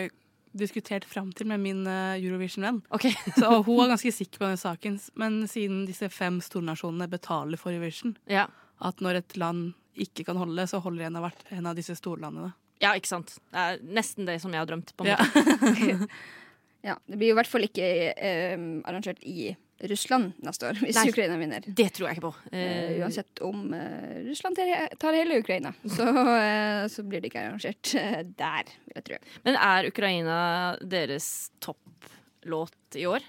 [0.58, 2.82] diskutert fram til med min Eurovision-venn.
[2.94, 3.12] Okay.
[3.40, 7.58] Så og Hun var ganske sikker på den saken, men siden disse fem stornasjonene betaler
[7.62, 8.48] for Eurovision, Ja.
[8.82, 11.96] at når et land ikke kan holde, så holder en av, hvert, en av disse
[12.00, 12.54] storlandene.
[12.82, 13.36] ja, ikke sant.
[13.52, 14.94] Det er nesten det som jeg har drømt.
[14.98, 15.20] på en Ja.
[16.92, 16.96] ja.
[17.06, 19.52] Det blir jo i hvert fall ikke eh, arrangert i
[19.90, 21.08] Russland neste år, hvis Nei.
[21.12, 21.66] Ukraina vinner.
[21.66, 22.36] Det tror jeg ikke på.
[22.52, 24.56] Eh, Eh, uansett om uh, Russland
[25.00, 27.94] tar, hele Ukraina, så, uh, så blir det ikke arrangert
[28.38, 29.20] der, vil jeg tro.
[29.48, 30.40] Men er Ukraina
[30.82, 33.26] deres topplåt i år?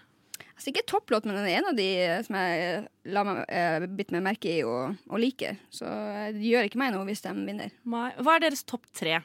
[0.53, 1.89] Altså ikke topplåt, men den er en av de
[2.23, 5.57] som jeg la meg, bitt meg merke i og, og liker.
[5.75, 5.89] Så
[6.37, 7.73] det gjør ikke meg noe hvis de vinner.
[7.83, 9.17] Hva er deres topp tre?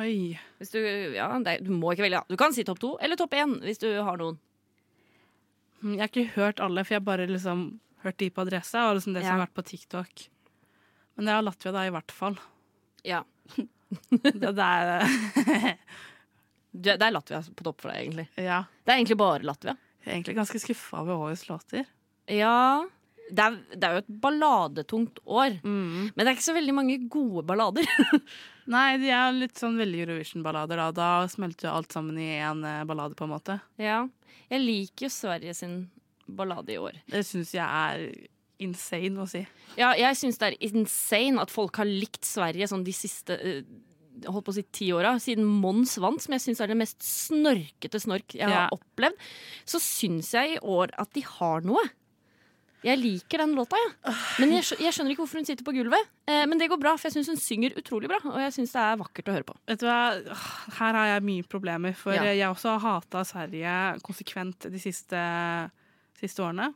[0.00, 0.36] Oi.
[0.60, 0.80] Hvis du,
[1.16, 2.22] ja, det, du må ikke velge.
[2.28, 4.40] Du kan si topp to eller topp én hvis du har noen.
[5.82, 7.66] Jeg har ikke hørt alle, for jeg har bare liksom
[8.04, 10.26] hørt de på adressa, og liksom det som har vært på TikTok.
[11.16, 12.38] Men det er Latvia da, i hvert fall.
[13.06, 13.24] Ja.
[14.10, 15.04] Det, det er
[16.84, 18.24] det er Latvia på topp for deg, egentlig.
[18.34, 18.64] Ja.
[18.82, 19.76] Det er egentlig bare Latvia.
[20.02, 21.86] Jeg er egentlig ganske skuffa over årets låter.
[22.26, 22.82] Ja,
[23.30, 25.56] det er, det er jo et balladetungt år.
[25.64, 26.12] Mm.
[26.14, 27.88] Men det er ikke så veldig mange gode ballader.
[28.74, 30.76] Nei, de er litt sånn veldig Eurovision-ballader.
[30.78, 33.60] Da Da smelter jo alt sammen i én ballade, på en måte.
[33.82, 34.04] ja.
[34.46, 35.72] Jeg liker jo Sverige sin
[36.30, 37.00] ballade i år.
[37.10, 38.04] Det syns jeg er
[38.62, 39.40] insane å si.
[39.74, 43.64] Ja, jeg syns det er insane at folk har likt Sverige sånn de siste eh,
[44.30, 45.16] holdt på å si ti åra.
[45.18, 48.68] Siden Mons vant, som jeg syns er det mest snorkete snork jeg Ja.
[48.68, 49.18] har opplevd.
[49.66, 51.82] Så syns jeg i år at de har noe.
[52.84, 54.12] Jeg liker den låta, ja.
[54.38, 56.10] Men jeg, skj jeg skjønner ikke hvorfor hun sitter på gulvet.
[56.28, 58.20] Eh, men det går bra, for jeg syns hun synger utrolig bra.
[58.28, 59.56] Og jeg syns det er vakkert å høre på.
[59.72, 59.98] Vet du hva,
[60.78, 62.22] Her har jeg mye problemer, for Ja.
[62.30, 63.74] jeg også har hata Sverige
[64.06, 65.22] konsekvent de siste,
[66.20, 66.70] siste årene.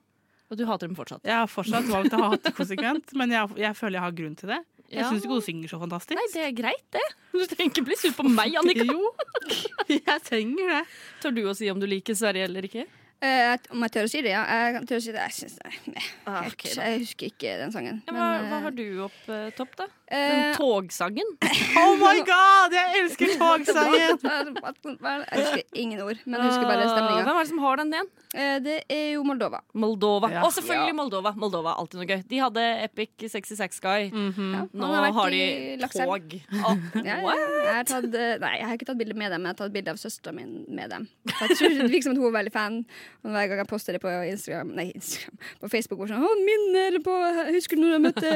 [0.51, 1.23] Og du hater dem fortsatt.
[1.23, 4.51] Jeg har fortsatt valgt å hate konsekvent, men jeg, jeg føler jeg har grunn til
[4.57, 4.61] det.
[4.91, 6.17] Jeg syns ikke hun synger så fantastisk.
[6.19, 7.03] Nei, det er greit, det.
[7.31, 8.83] Du trenger ikke bli sur på meg, Annika.
[8.89, 9.13] Jo,
[10.01, 10.81] jeg trenger det.
[11.23, 12.89] Tør du å si om du liker Sverige eller ikke?
[13.21, 14.43] Eh, om jeg tør å si det, ja.
[14.49, 15.25] Jeg kan tør å si det.
[15.29, 15.57] Jeg, synes
[15.93, 16.05] nei.
[16.25, 17.99] Ah, okay, jeg husker ikke den sangen.
[18.09, 19.87] Ja, hva, men, hva eh, har du opp eh, topp, da?
[20.09, 21.35] eh, Den togsangen?
[21.81, 24.17] Oh my god, jeg elsker togsangen!
[25.01, 27.23] Jeg husker ingen ord, men jeg husker bare Ah, stemninga.
[27.25, 28.09] Hvem er det som har den igjen?
[28.65, 29.61] Det er jo Moldova.
[29.75, 30.29] Moldova.
[30.33, 30.43] Ja.
[30.47, 30.97] Og selvfølgelig Ja.
[30.99, 31.33] Moldova.
[31.41, 32.21] Moldova alltid noe gøy.
[32.31, 34.09] De hadde Epic 66 Guy.
[34.11, 35.41] Ja, Nå har de
[35.95, 36.37] tog.
[36.61, 39.57] Oh, jeg har tatt, eh, nei, jeg har ikke tatt bilde med dem, men jeg
[39.57, 41.09] har tatt bilde av søstera mi med dem.
[41.31, 42.81] Jeg tror Det virker som at hun er veldig fan.
[43.21, 46.31] Og hver gang jeg poster det på Instagram Nei, Instagram, på Facebook, hvor sånn 'Å,
[46.47, 47.17] minner på
[47.55, 48.31] Husker du når jeg møtte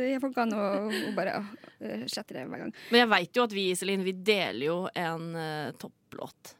[0.00, 1.44] de folkene?' Og og bare å,
[1.80, 2.74] eh, sletter det hver gang.
[2.90, 6.54] Men jeg veit jo at vi Iselin, vi deler jo en uh, topplåt.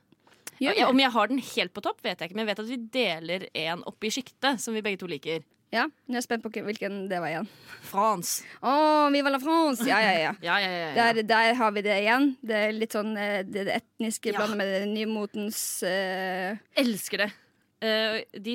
[0.63, 2.71] Ja, om jeg har den helt på topp, vet jeg ikke, men jeg vet at
[2.71, 5.43] vi deler en oppi sjiktet, som vi begge to liker.
[5.75, 7.49] Ja, Jeg er spent på hvilken det var igjen.
[7.89, 8.45] France.
[8.63, 9.83] Å, Viva la France!
[9.89, 10.33] Ja, ja, ja.
[10.47, 10.91] Ja, ja, ja.
[10.95, 11.07] ja.
[11.13, 12.29] Der, der har vi det igjen.
[12.47, 14.39] Det er litt sånn eh, det, det etniske Ja.
[14.39, 16.55] blandet med det nymotens uh...
[16.79, 17.33] Elsker det.
[17.85, 18.55] Uh, de,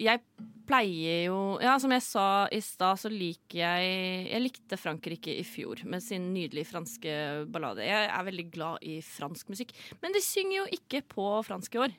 [0.00, 0.20] jeg
[0.64, 3.90] pleier jo Ja, som jeg sa i stad, så liker jeg
[4.30, 7.16] Jeg likte Frankrike i fjor med sin nydelige franske
[7.52, 7.84] ballade.
[7.84, 9.74] Jeg er veldig glad i fransk musikk.
[10.00, 11.98] Men de synger jo ikke på fransk i år.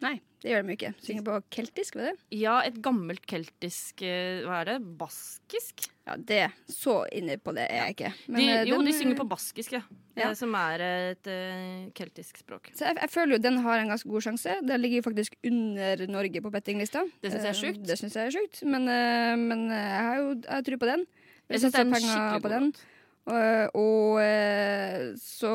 [0.00, 0.90] Nei, det gjør de ikke.
[1.04, 2.12] Synger på keltisk, var det?
[2.32, 4.76] Ja, et gammelt keltisk eh, Hva er det?
[5.00, 5.88] Baskisk?
[6.08, 6.38] Ja, det.
[6.72, 8.12] Så inne på det er jeg ikke.
[8.30, 9.82] Men, De, eh, jo, den, de synger på baskisk, ja.
[10.16, 10.30] Ja.
[10.30, 12.70] Eh, Som er et uh, keltisk språk.
[12.72, 14.54] Så jeg, jeg føler jo den har en ganske god sjanse.
[14.66, 17.04] Den ligger faktisk under Norge på bettinglista.
[17.20, 17.82] Det synes jeg er sjukt.
[17.90, 18.62] Det synes jeg er sjukt.
[18.64, 21.04] Men, uh, men jeg har jo jeg tror på den.
[21.50, 22.70] Jeg syns det er en skikkelig på god den.
[22.72, 22.86] låt.
[23.30, 25.52] Og, og uh, så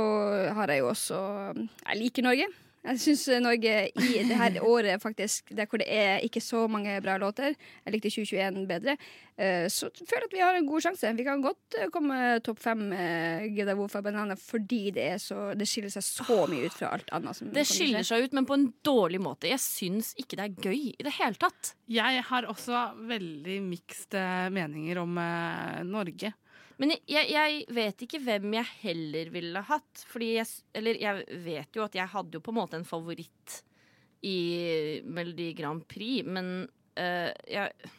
[0.59, 1.17] har jeg jo også
[1.57, 2.47] Jeg liker Norge.
[2.85, 6.93] Jeg syns Norge i det her året, faktisk, der hvor det er ikke så mange
[7.01, 8.93] bra låter Jeg likte 2021 bedre.
[9.37, 11.13] eh, Så føler jeg at vi har en god sjanse.
[11.17, 12.83] Vi kan godt eh, komme topp fem
[13.55, 17.09] Gidda Wofa Banana fordi det, er så, det skiller seg så mye ut fra alt
[17.11, 17.35] annet.
[17.39, 19.49] Som Det skiller seg ut, men på en dårlig måte.
[19.49, 21.73] Jeg syns ikke det er gøy i det hele tatt.
[21.89, 24.21] Jeg har også veldig mikste
[24.53, 26.35] meninger om eh, Norge.
[26.79, 30.05] Men jeg- jeg, jeg vet ikke hvem jeg heller ville hatt.
[30.11, 33.61] Fordi jeg, eller jeg vet jo at jeg hadde jo på en måte en favoritt
[34.25, 36.47] i Melodi Grand Prix, men
[36.97, 37.91] uh, jeg,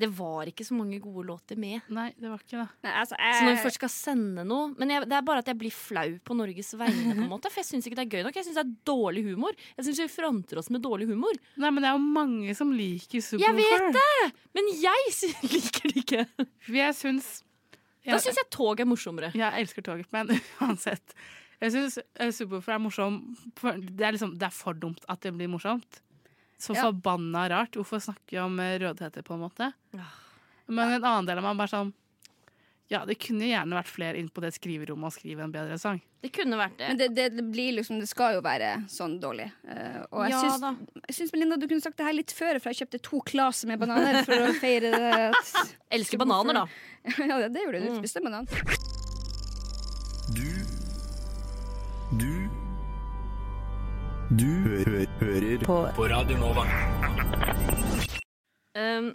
[0.00, 1.82] det var ikke så mange gode låter med.
[1.92, 2.68] Nei, det var ikke det.
[2.86, 5.50] Nei, altså, Så når vi først skal sende noe Men jeg, det er bare at
[5.50, 7.16] jeg blir flau på Norges vegne.
[7.18, 8.38] på en måte For jeg syns ikke det er gøy nok.
[8.38, 9.52] Jeg syns det er dårlig humor.
[9.76, 11.36] Jeg syns vi fronter oss med dårlig humor.
[11.60, 14.32] Nei, men det er jo mange som liker Jeg vet det!
[14.56, 15.14] Men jeg
[15.52, 16.24] liker det ikke.
[16.64, 17.30] For jeg syns
[18.06, 19.32] Da syns jeg tog er morsommere.
[19.36, 20.30] Jeg elsker tog, men
[20.64, 21.14] uansett.
[21.60, 21.98] Jeg syns
[22.38, 23.18] Subwoofer er morsom.
[23.60, 26.00] Det er, liksom, det er for dumt at det blir morsomt.
[26.60, 26.86] Så Ja.
[26.88, 27.76] forbanna rart.
[27.76, 29.72] Hvorfor snakker vi om eh, rødheter, på en måte?
[29.96, 30.16] Ah.
[30.68, 31.92] Men en annen del av meg er bare sånn
[32.90, 36.00] Ja, det kunne gjerne vært flere inn på det skriverommet og skrive en bedre sang.
[36.24, 36.88] Det kunne vært det.
[36.90, 39.46] men det, det, det blir liksom Det skal jo være sånn dårlig.
[39.62, 40.72] Uh, og jeg Ja syns, da.
[41.06, 43.70] jeg syns Melinda, du kunne sagt det her litt før, for jeg kjøpte to klaser
[43.70, 45.30] med bananer for å feire det.
[45.96, 46.66] Elsker bananer, da.
[47.30, 47.86] ja, det, det gjorde du.
[47.86, 48.02] Du Mm.
[48.02, 48.50] spiste banan.
[50.34, 50.50] Du
[52.18, 52.32] Du
[54.34, 56.66] Du hø hører På På Radio Nova.
[58.78, 59.14] Um,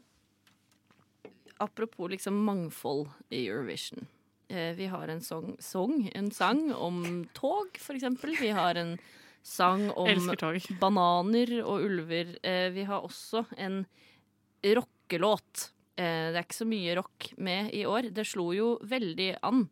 [1.57, 4.05] apropos liksom mangfold i Eurovision.
[4.47, 8.35] Eh, vi har en song, song, en sang om tog, for eksempel.
[8.39, 8.97] Vi har en
[9.45, 10.29] sang om
[10.81, 12.35] bananer og ulver.
[12.45, 13.85] Eh, vi har også en
[14.65, 15.71] rockelåt.
[15.97, 18.11] Eh, det er ikke så mye rock med i år.
[18.13, 19.67] Det slo jo veldig an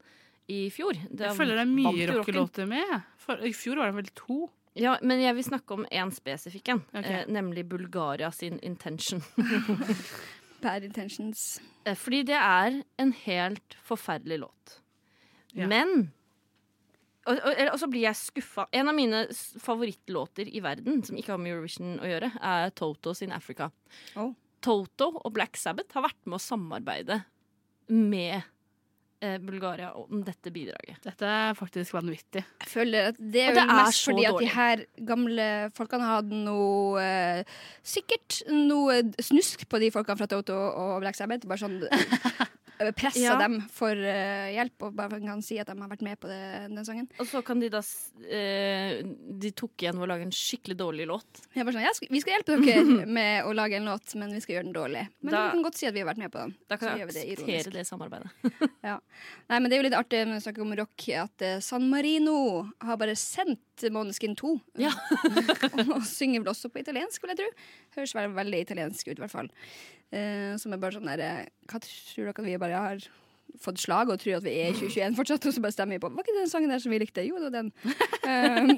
[0.48, 0.98] i fjor.
[1.10, 3.02] Det Jeg føler det er mye rockelåter med.
[3.18, 4.40] For, I fjor var det vel to.
[4.76, 7.06] Ja, men jeg vil snakke om én spesifikk en, Ok.
[7.06, 9.22] eh, nemlig Bulgaria sin Intention.
[10.64, 11.62] Bad intentions.
[11.86, 14.78] Eh, Fordi det er en helt forferdelig låt.
[15.54, 15.68] Ja.
[15.70, 16.12] Men
[17.24, 18.66] og, og, og så blir jeg skuffa.
[18.76, 19.26] En av mine
[19.64, 23.70] favorittlåter i verden, som ikke har med Eurovision å gjøre, er Toto sin Africa.
[24.20, 24.34] Oh.
[24.64, 27.22] Toto og Black Sabbath har vært med å samarbeide
[27.92, 28.44] med
[29.44, 30.98] Bulgaria om dette bidraget.
[31.06, 32.44] Dette er faktisk vanvittig.
[32.64, 35.48] Jeg føler at det er Og det er mest fordi fordi at de her gamle
[35.78, 41.48] folkene hadde noe eh, Sikkert noe snusk på de folkene fra Toto og Black Sabbath.
[41.50, 41.82] Bare sånn
[42.98, 43.36] pressa Ja.
[43.40, 46.40] dem for uh, hjelp, og bare kan si at de har vært med på det,
[46.74, 47.08] den sangen.
[47.20, 47.82] Og så kan de da
[48.28, 49.02] eh,
[49.40, 51.44] De tok igjen ved å lage en skikkelig dårlig låt.
[51.56, 54.42] Jeg bare sånn, ja, Vi skal hjelpe dere med å lage en låt, men vi
[54.44, 55.06] skal gjøre den dårlig.
[55.22, 56.56] Men Da- vi kan godt si at vi har vært med på den.
[56.70, 58.32] Da kan vi akseptere det samarbeidet.
[58.84, 58.98] Ja.
[59.48, 61.86] Nei, men Det er jo litt artig når vi snakker om rock, at uh, San
[61.90, 64.52] Marino har bare sendt Måneskin 2.
[64.82, 64.92] Ja.
[65.96, 67.48] og synger vel også på italiensk, vil jeg tro.
[67.96, 69.50] Høres vel veldig italiensk ut, i hvert fall.
[70.14, 73.06] Eh, som er bare sånn der eh, Hva tror dere at vi bare har
[73.64, 76.04] fått slag og tror at vi er i 2021 fortsatt, og så bare stemmer vi
[76.04, 77.26] på Var ikke den sangen der som vi likte?
[77.26, 77.72] Jo, det var den.
[78.24, 78.70] Eh,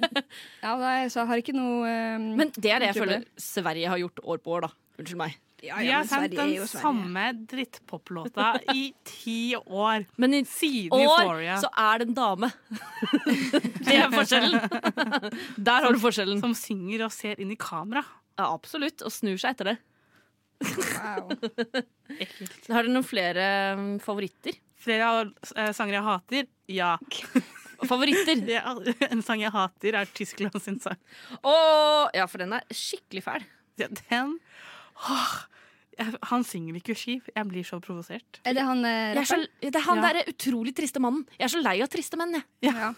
[0.64, 3.92] ja, nei, så jeg har ikke noe eh, Men det er det jeg føler Sverige
[3.92, 4.72] har gjort år på år, da.
[4.98, 5.36] Unnskyld meg.
[5.62, 10.08] Ja, De ja, har sendt er den samme drittpoplåta i ti år.
[10.22, 11.60] Men i Siden år Euphoria.
[11.62, 12.50] så er det en dame.
[13.86, 14.66] det er forskjellen.
[15.70, 16.42] Der har du forskjellen.
[16.42, 18.02] Som synger og ser inn i kamera.
[18.36, 19.06] Ja, absolutt.
[19.06, 19.78] Og snur seg etter det.
[20.66, 21.32] Wow.
[22.74, 23.46] Har dere noen flere
[23.78, 24.58] um, favoritter?
[24.86, 25.22] Flere av
[25.56, 26.48] eh, sanger jeg hater?
[26.72, 26.92] Ja.
[27.90, 28.42] Favoritter?
[28.60, 31.00] Er- En sang jeg hater, er Tyskland sin sang.
[31.42, 33.46] Åh, ja, for den er skikkelig fæl.
[33.82, 34.38] Ja, Den
[34.96, 35.34] Åh,
[36.00, 37.26] jeg, Han synger ikke skiv.
[37.36, 38.40] Jeg blir så provosert.
[38.48, 40.06] Er det han eh, er så, det er han Ja.
[40.10, 41.26] derre utrolig triste mannen.
[41.40, 42.48] Jeg er så lei av triste menn, jeg.
[42.72, 42.94] Ja.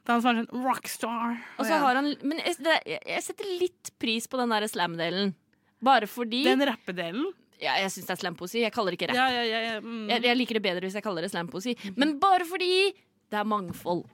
[0.00, 1.38] Det er han som er sånn rockstar.
[1.60, 5.34] Og så har han Men jeg, det, jeg setter litt pris på den der slam-delen.
[5.82, 7.30] Bare fordi Den rappedelen.
[7.60, 8.62] Ja, jeg syns det er slampoesi.
[8.62, 9.18] Jeg kaller det ikke rapp.
[9.20, 9.74] Ja, ja, ja.
[9.84, 10.06] Mm.
[10.08, 11.74] Jeg, jeg liker det bedre hvis jeg kaller det slampoesi.
[11.96, 12.70] Men bare fordi
[13.30, 14.06] det er mangfold.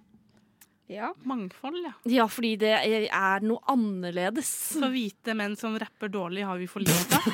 [0.93, 1.13] Ja.
[1.27, 1.93] Mangfold, ja.
[2.11, 2.73] Ja, fordi det
[3.11, 4.49] er noe annerledes.
[4.77, 7.27] Så hvite menn som rapper dårlig, har vi for lite av.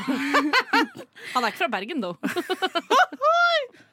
[1.35, 2.17] Han er ikke fra Bergen, though.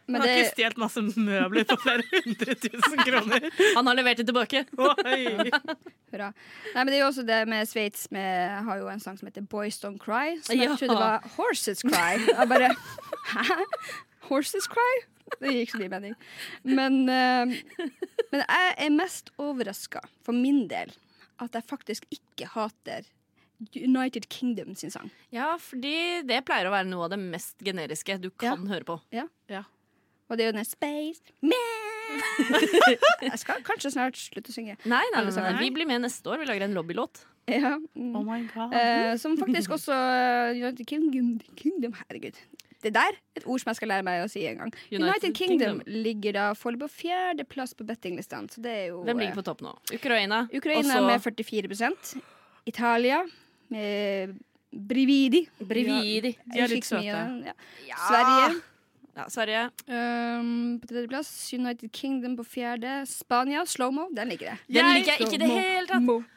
[0.10, 3.43] Han har ikke stjålet masse møbler for flere hundre tusen kroner.
[3.78, 4.63] Han har levert det tilbake.
[4.74, 6.32] Hurra.
[6.74, 9.30] Nei, men det er jo også det med Sveits med, har jo en sang som
[9.30, 10.39] heter Boys Don't Cry.
[10.41, 10.72] Som Ja.
[10.72, 12.17] jeg trodde var Horses Cry.
[12.26, 12.72] Jeg bare
[13.36, 13.60] Hæ?
[14.32, 14.93] Horses Cry?
[15.39, 16.18] Det gir ikke så mye mening.
[16.68, 17.88] Men, uh,
[18.34, 20.92] men jeg er mest overraska, for min del,
[21.39, 23.08] at jeg faktisk ikke hater
[23.76, 25.12] United Kingdom sin sang.
[25.36, 29.00] Ja, fordi det pleier å være noe av det mest generiske du kan høre på.
[30.30, 31.89] Og det er jo den Space Man.
[33.30, 34.78] Jeg skal kanskje snart slutte å synge.
[34.86, 35.58] Nei, nei, nei, nei.
[35.62, 36.42] Vi blir med neste år.
[36.42, 37.24] Vi lager en lobbylåt.
[37.50, 37.76] Ja.
[37.98, 38.15] mm.
[38.18, 38.74] Oh my god.
[38.78, 42.38] Eh, som faktisk også uh, United Kingdom, Kingdom Herregud.
[42.84, 44.74] Det der et ord som jeg skal lære meg å si en gang.
[44.88, 46.04] United, United Kingdom, Kingdom.
[46.08, 48.48] ligger da foreløpig på fjerdeplass på bettinglistene.
[48.54, 49.74] Så det er jo Hvem ligger eh, på topp nå?
[49.96, 50.46] Ukraina.
[50.56, 51.08] Ukraina også...
[51.10, 52.15] med 44%
[52.72, 53.20] Italia
[53.74, 54.38] med
[54.72, 55.44] Brividi.
[55.60, 56.36] Brividi.
[56.38, 57.06] Ja, De er litt søte.
[57.06, 57.54] Ja.
[57.89, 58.02] Ja.
[58.08, 58.62] Sverige
[59.20, 59.62] Ja, Sverige.
[59.92, 61.54] um, på tredjeplass.
[61.54, 63.02] United Kingdom på fjerde.
[63.10, 64.08] Spania, Slow-mo.
[64.15, 64.60] Den liker jeg.
[64.80, 66.30] Den liker jeg ikke i det hele tatt.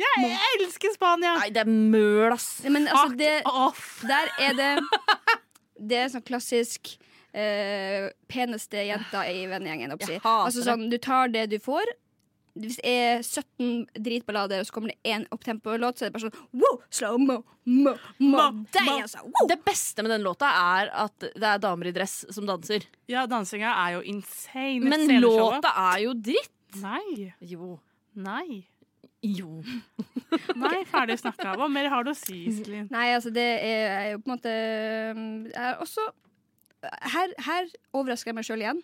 [0.00, 1.34] Jeg elsker Spania!
[1.40, 2.48] Nei, det er møl, ass.
[2.64, 3.84] Ja, Men altså, Fuck det, off!
[4.06, 4.70] Der er det
[5.76, 6.94] Det er sånn klassisk
[7.36, 9.94] eh, peneste jenta i vennegjengen.
[10.00, 11.92] Jeg Altså sånn, Du tar det du får.
[12.56, 16.30] Hvis det er 17 dritballader, og så kommer det én opptempo-låt, så er det bare
[16.30, 17.34] sånn wow, slow-mo,
[17.68, 19.48] mo, mo, Mo, altså, wow.
[19.50, 22.86] Det beste med den låta er at det er damer i dress som danser.
[23.12, 24.88] Ja, dansinga er jo insane.
[24.88, 26.54] Men låta er jo dritt.
[26.80, 27.34] Nei.
[27.44, 27.76] Jo.
[28.16, 28.64] Nei.
[29.26, 29.62] Jo.
[30.62, 31.54] Nei, ferdig snakka.
[31.58, 32.88] Hva mer har du å si, Iselin?
[32.92, 36.04] Nei, altså, det er, jo på en måte Jeg er også
[37.14, 38.82] Her, her overrasker jeg meg sjøl igjen.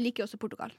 [0.00, 0.72] Liker også Portugal.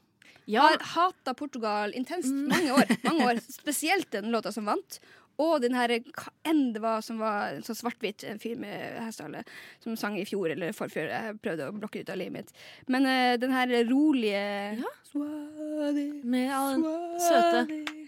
[0.49, 2.89] Ja, Har hata Portugal intenst mange år.
[3.05, 4.99] mange år Spesielt den låta som vant.
[5.41, 9.41] Og den her, hva enn det var som var sånn svart-hvitt, en fyr med hestehale,
[9.81, 11.09] som sang i fjor eller forfjor.
[11.09, 12.53] Jeg prøvde å blokke ut av livet mitt.
[12.91, 14.43] Men uh, den her rolige
[14.83, 14.91] Ja.
[15.09, 16.85] Swadi, med all den
[17.21, 17.79] swadi.
[17.81, 18.02] søte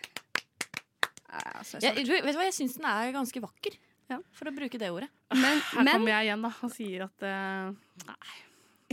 [1.35, 3.77] Ja, altså, jeg, Vet du hva, jeg syns den er ganske vakker.
[4.11, 4.19] Ja.
[4.37, 5.09] For å bruke det ordet.
[5.33, 7.71] Men, Her men kommer jeg igjen da og sier at uh,
[8.05, 8.35] Nei,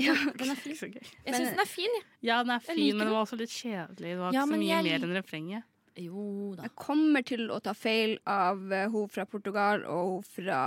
[0.01, 0.73] ja, Den er fin.
[0.73, 2.07] Jeg syns den er fin, jeg.
[2.25, 3.13] Ja, den er fin, men den.
[3.13, 4.15] var også litt kjedelig.
[4.15, 5.69] Det var Ja, ikke så mye jeg mer enn refrenget.
[6.01, 6.23] Jo
[6.57, 6.65] da.
[6.65, 10.61] jeg kommer til å ta feil av uh, hun fra Portugal og hun fra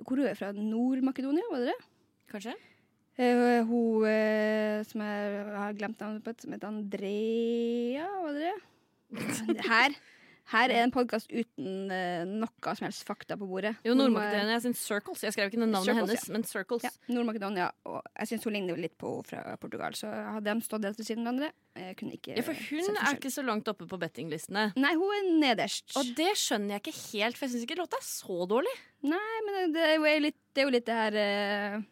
[0.00, 0.48] Hvor er hun fra?
[0.56, 1.76] Nord-Makedonia, var det det?
[2.32, 2.56] Kanskje?
[3.16, 8.58] Uh, hun uh, som jeg har glemt navnet på, som heter Andrea, var det det?
[9.70, 9.94] Her.
[10.52, 13.72] Her er en podkast uten uh, noe som helst fakta på bordet.
[13.86, 15.24] Jo, Nord-Makedonia sin Circles.
[15.26, 16.86] Jeg skrev ikke navnet Circles, hennes, men Circles.
[16.86, 17.72] Ja, Nord-Makedonia.
[17.90, 21.00] Og jeg syns hun ligner litt på henne fra Portugal, så hadde de stått helt
[21.02, 21.50] ved siden av hverandre.
[21.82, 24.68] Jeg kunne ikke Ja, for hun er ikke så langt oppe på bettinglistene.
[24.78, 25.90] Nei, hun er nederst.
[25.98, 28.76] Og det skjønner jeg ikke helt, for jeg syns ikke låta er så dårlig.
[29.06, 31.82] Nei, men det er jo litt det, er jo litt det her uh,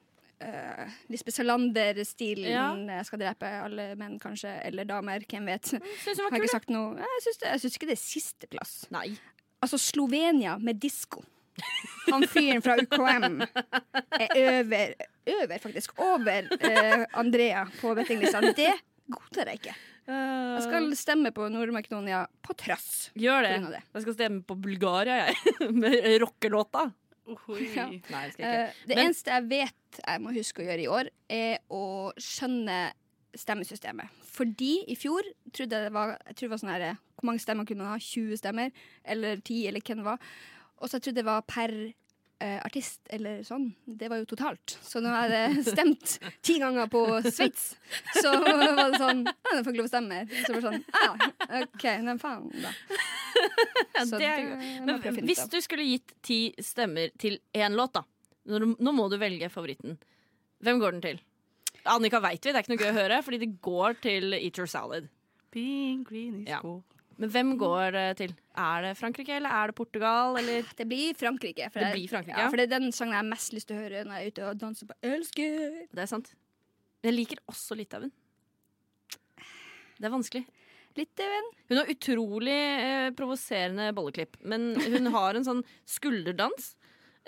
[1.12, 2.48] Lisbeth Salander-stilen.
[2.50, 2.66] Ja.
[2.98, 4.52] Jeg skal drepe alle menn, kanskje.
[4.68, 5.24] Eller damer.
[5.30, 5.74] Hvem vet.
[6.02, 6.48] Syns hun var kul.
[6.52, 6.98] sagt noe.
[7.00, 8.74] Jeg syns, det, jeg syns ikke det er sisteplass.
[9.64, 11.24] Altså, Slovenia med disko.
[12.10, 14.94] Han fyren fra UKM er over,
[15.36, 18.42] over faktisk, over uh, Andrea på bettinglista.
[18.56, 18.72] Det
[19.06, 19.76] godtar jeg ikke.
[20.04, 23.08] Jeg skal stemme på Nord-Makedonia på trass.
[23.16, 23.54] Gjør det.
[23.72, 23.80] det.
[23.94, 25.54] Jeg skal stemme på Bulgaria, jeg.
[25.80, 26.90] Med rockelåta.
[27.76, 27.86] Ja.
[27.88, 28.74] Nei, det Eh, ikke.
[28.88, 32.92] det Men- eneste jeg vet jeg må huske å gjøre i år, er å skjønne
[33.34, 34.08] stemmesystemet.
[34.34, 35.22] Fordi i fjor
[35.52, 37.98] trodde jeg det var, jeg det var sånn her Hvor mange stemmer kunne man ha?
[37.98, 38.70] 20 stemmer?
[39.04, 40.18] Eller 10, eller hvem det var.
[40.82, 41.70] Og så jeg trodde det var per
[42.44, 43.70] eh, artist, eller sånn.
[43.88, 44.74] Det var jo totalt.
[44.84, 46.14] Så når jeg hadde stemt
[46.44, 47.70] ti ganger på Sveits,
[48.20, 50.20] så var det sånn Ja, jeg får ikke lov å stemme.
[50.44, 52.72] Så var det sånn Ja, OK, men faen, da.
[54.04, 58.04] Så det er jo- Men hvis du skulle gitt ti stemmer til én låt, da.
[58.46, 59.96] Nå, nå må du velge favoritten.
[60.64, 61.20] Hvem går den til?
[61.88, 64.56] Annika veit vi, det er ikke noe gøy å høre, fordi det går til Eat
[64.60, 65.08] Your Salad.
[65.52, 66.60] Being green is Ja.
[66.60, 66.82] cool.
[67.18, 68.32] Men hvem går det til?
[68.58, 71.70] Er det Frankrike, eller er det Portugal, eller Det blir Frankrike.
[71.72, 72.50] For Det jeg- blir Frankrike, ja, ja.
[72.50, 74.30] for det er den sangen jeg har mest lyst til å høre når jeg er
[74.34, 75.86] ute og danser på Elsker.
[75.94, 76.34] Det er sant.
[77.04, 78.10] Jeg liker også Litauen.
[79.98, 80.44] Det er vanskelig.
[80.96, 81.48] Litauen.
[81.70, 86.74] Hun har utrolig eh, provoserende bolleklipp, men hun har en sånn skulderdans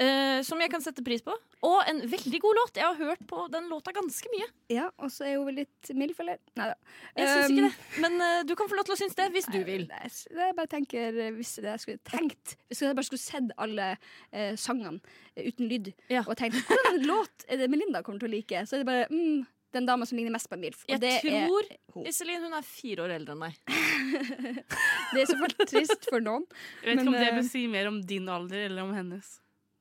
[0.03, 1.34] eh, som jeg kan sette pris på.
[1.66, 2.76] Og en veldig god låt.
[2.78, 4.47] Jeg har hørt på den låta ganske mye.
[4.70, 6.42] Ja, og så er hun vel litt mild, føler jeg.
[6.61, 6.76] Nei da.
[7.16, 9.26] Jeg syns Um, ikke det, men eh, du kan få lov til å synes det
[9.34, 9.86] hvis du vil.
[9.97, 13.22] Er, det er bare tenker eh, Hvis det jeg skulle tenkt Hvis jeg bare skulle
[13.24, 13.88] sett alle
[14.32, 15.01] eh, sangene
[15.34, 16.22] eh, uten lyd, Ja.
[16.26, 19.09] og tenkt hvordan låt er det Melinda kommer til å like, så er det bare
[19.11, 20.84] mm, den dama som ligner mest på MILF.
[20.86, 22.07] Og Jeg det tror er hun.
[22.09, 23.59] Iselin hun er fire år eldre enn meg.
[25.12, 26.47] Det er så fælt trist for noen.
[26.82, 28.94] Jeg vet ikke Men, om det eh, bør si mer om din alder eller om
[28.97, 29.34] hennes.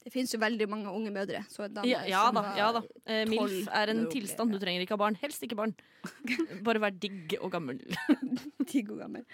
[0.06, 1.40] Det finnes jo veldig mange unge mødre.
[1.50, 2.44] Så Ja, ja da.
[2.54, 4.54] ja da eh, MILF er en tilstand.
[4.54, 5.18] Du trenger ikke ha barn.
[5.18, 5.74] Helst ikke barn.
[6.68, 7.80] Bare vær digg og gammel.
[8.72, 9.26] digg og gammel.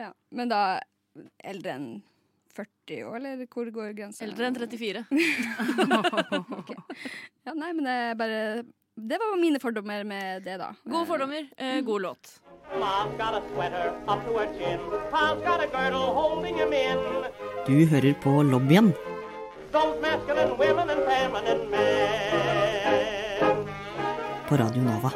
[0.00, 0.10] Ja.
[0.34, 0.80] Men da
[1.46, 1.86] eldre enn
[2.56, 4.24] 40 år, eller hvor går grensa?
[4.26, 5.06] Eldre enn 34.
[7.46, 8.40] Ja, nei, men det er bare
[9.00, 10.72] Det var mine fordommer med det, da.
[10.84, 12.34] Gode fordommer, eh, god låt.
[17.66, 18.92] Du hører på lobbyen
[19.72, 22.50] Those masculine women and feminine men.
[24.48, 25.12] på Radio Nova.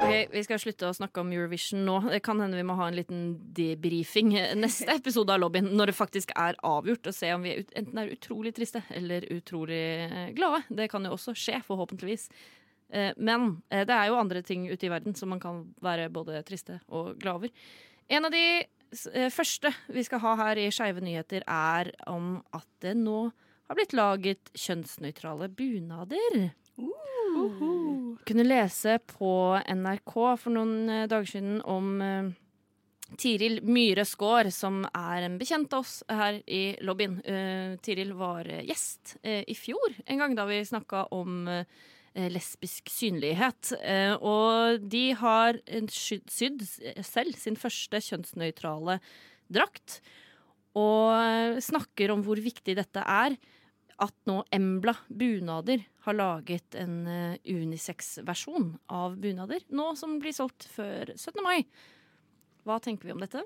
[0.00, 1.98] Ok, Vi skal slutte å snakke om Eurovision nå.
[2.14, 3.22] Det kan hende vi må ha en liten
[3.56, 8.00] debrifing neste episode av Lobbyen, når det faktisk er avgjort, og se om vi enten
[8.00, 10.64] er utrolig triste eller utrolig eh, glade.
[10.68, 12.30] Det kan jo også skje, forhåpentligvis.
[12.92, 16.10] Eh, Men eh, det er jo andre ting ute i verden som man kan være
[16.12, 17.54] både triste og glad over.
[18.08, 22.68] En av de eh, første vi skal ha her i Skeive nyheter, er om at
[22.84, 23.30] det nå
[23.64, 26.50] har blitt laget kjønnsnøytrale bunader.
[28.28, 29.32] Kunne lese på
[29.72, 31.96] NRK for noen dager siden om
[33.20, 37.16] Tiril Myhre Skaar, som er en bekjent av oss her i lobbyen.
[37.24, 41.48] Uh, Tiril var gjest i fjor, en gang da vi snakka om
[42.14, 43.72] lesbisk synlighet.
[43.80, 49.00] Eh, og de har en sydd selv sin første kjønnsnøytrale
[49.52, 49.98] drakt.
[50.78, 53.36] Og eh, snakker om hvor viktig dette er
[54.02, 60.66] at nå Embla bunader har laget en eh, unisex-versjon av bunader, nå som blir solgt
[60.70, 61.38] før 17.
[61.44, 61.62] mai.
[62.64, 63.44] Hva tenker vi om dette?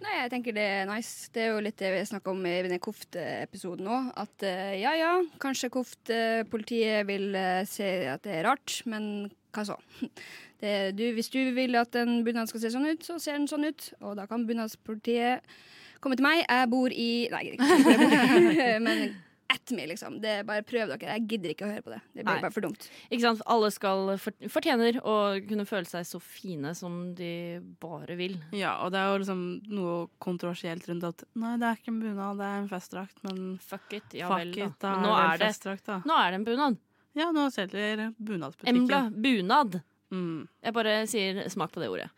[0.00, 1.28] Nei, jeg tenker det er nice.
[1.34, 4.12] Det er jo litt det vi snakka om i den Koft-episoden òg.
[4.22, 5.10] At eh, ja ja,
[5.42, 9.80] kanskje koftepolitiet vil eh, se at det er rart, men hva så?
[10.60, 13.62] Du, hvis du vil at en bunad skal se sånn ut, så ser den sånn
[13.64, 13.86] ut.
[14.04, 15.40] Og da kan bunadspolitiet
[16.04, 16.42] komme til meg.
[16.42, 18.66] Jeg bor i Nei, jeg ikke.
[18.84, 19.00] men
[19.50, 20.18] ett me, liksom.
[20.22, 21.16] Det er bare prøv dere.
[21.16, 22.00] Jeg gidder ikke å høre på det.
[22.12, 22.42] Det blir Nei.
[22.44, 22.86] bare for dumt.
[23.08, 23.42] Ikke sant?
[23.50, 25.16] Alle skal fortjener å
[25.48, 27.32] kunne føle seg så fine som de
[27.82, 28.38] bare vil.
[28.56, 29.42] Ja, og det er jo liksom
[29.72, 33.42] noe kontroversielt rundt at nei, det er ikke en bunad, det er en festdrakt, men
[33.64, 34.16] Fuck it.
[34.16, 34.70] Ja fuck vel, da.
[34.70, 36.00] it, da Men nå er det det, festdrakt, da.
[36.06, 36.80] nå er det en bunad.
[37.18, 38.84] Ja, nå selger bunadsbutikken.
[38.84, 39.80] Embla bunad.
[40.14, 40.46] Mm.
[40.62, 42.10] Jeg bare sier smak på det ordet.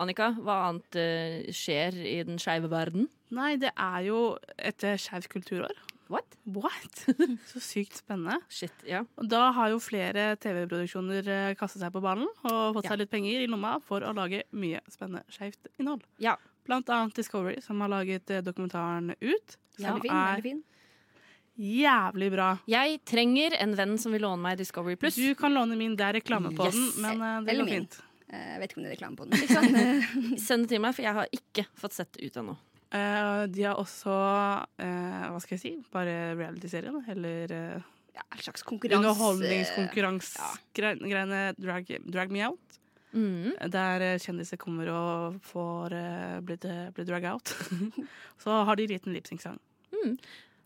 [0.00, 3.08] Annika, hva annet uh, skjer i den skeive verden?
[3.34, 4.20] Nei, det er jo
[4.58, 5.76] et eh, skeivt kulturår.
[6.10, 6.36] What?
[6.44, 7.04] What?
[7.52, 8.40] Så sykt spennende.
[8.50, 9.04] Shit, ja.
[9.20, 12.94] Og da har jo flere TV-produksjoner eh, kastet seg på ballen og fått Ja.
[12.96, 16.02] seg litt penger i lomma for å lage mye spennende skeivt innhold.
[16.18, 16.34] Ja.
[16.66, 19.56] Blant annet Discovery, som har laget eh, dokumentaren Ut.
[19.78, 20.10] Som ja, fin.
[20.18, 20.60] er fin.
[21.60, 22.50] jævlig bra.
[22.70, 25.16] Jeg trenger en venn som vil låne meg Discovery Pluss.
[25.20, 26.74] Du kan låne min, det er reklame på Yes.
[26.74, 28.00] den, men eh, det går fint.
[28.30, 30.38] Eh, Jeg vet ikke om det er reklame på den.
[30.46, 32.56] Send det til meg, for jeg har ikke fått sett det ut ennå.
[32.90, 37.78] Eh, de har også, uh, hva skal jeg si, bare reality-serien, eller uh,
[38.16, 38.98] ja, en slags konkurranse.
[38.98, 42.66] underholdningskonkurransegreiene drag, drag Me Out.
[43.14, 43.54] Mm.
[43.70, 46.56] Der kjendiser kommer og får uh, bli
[47.06, 47.46] drag out.
[48.42, 49.58] så har de gitt en lipsync-sang.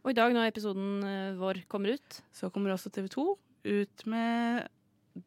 [0.05, 0.91] Og i dag, når episoden
[1.41, 4.69] vår kommer ut Så kommer også TV 2 ut med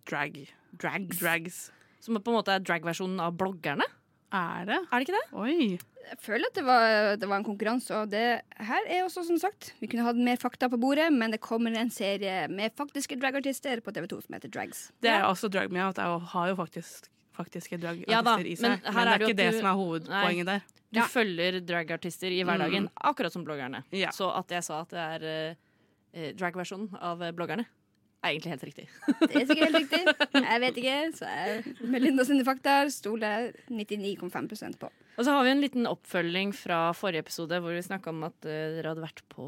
[0.05, 0.53] drag.
[0.71, 1.19] Drags.
[1.19, 1.71] Drags.
[1.99, 3.83] Som på en måte er drag-versjonen av bloggerne.
[4.31, 4.79] Er det?
[4.85, 5.27] Er det ikke det?
[5.33, 5.79] Oi.
[6.07, 6.85] Jeg føler at det var,
[7.19, 8.21] det var en konkurranse, og det
[8.69, 11.75] her er også som sagt Vi kunne hatt mer fakta på bordet, men det kommer
[11.75, 14.85] en serie med faktiske dragartister på TV2 som heter Drags.
[15.03, 15.97] Det er også Drag Me Out.
[15.99, 18.63] Jeg har jo faktisk faktiske dragartister Ja i seg.
[18.63, 20.61] men Men, det er er ikke det du- som er hovedpoenget der.
[20.95, 23.83] Du følger dragartister i hverdagen, akkurat som bloggerne.
[23.91, 24.09] Ja.
[24.15, 25.55] Så at jeg sa at det er
[26.15, 27.65] eh, dragversjonen av eh, bloggerne,
[28.23, 28.85] er egentlig helt riktig.
[29.27, 30.15] Det er sikkert helt riktig.
[30.47, 34.89] Jeg vet ikke, så jeg, med Linda sine fakta stoler jeg 99,5% på.
[35.17, 38.45] Og så har vi en liten oppfølging fra forrige episode hvor vi snakka om at
[38.45, 39.47] eh, dere hadde vært på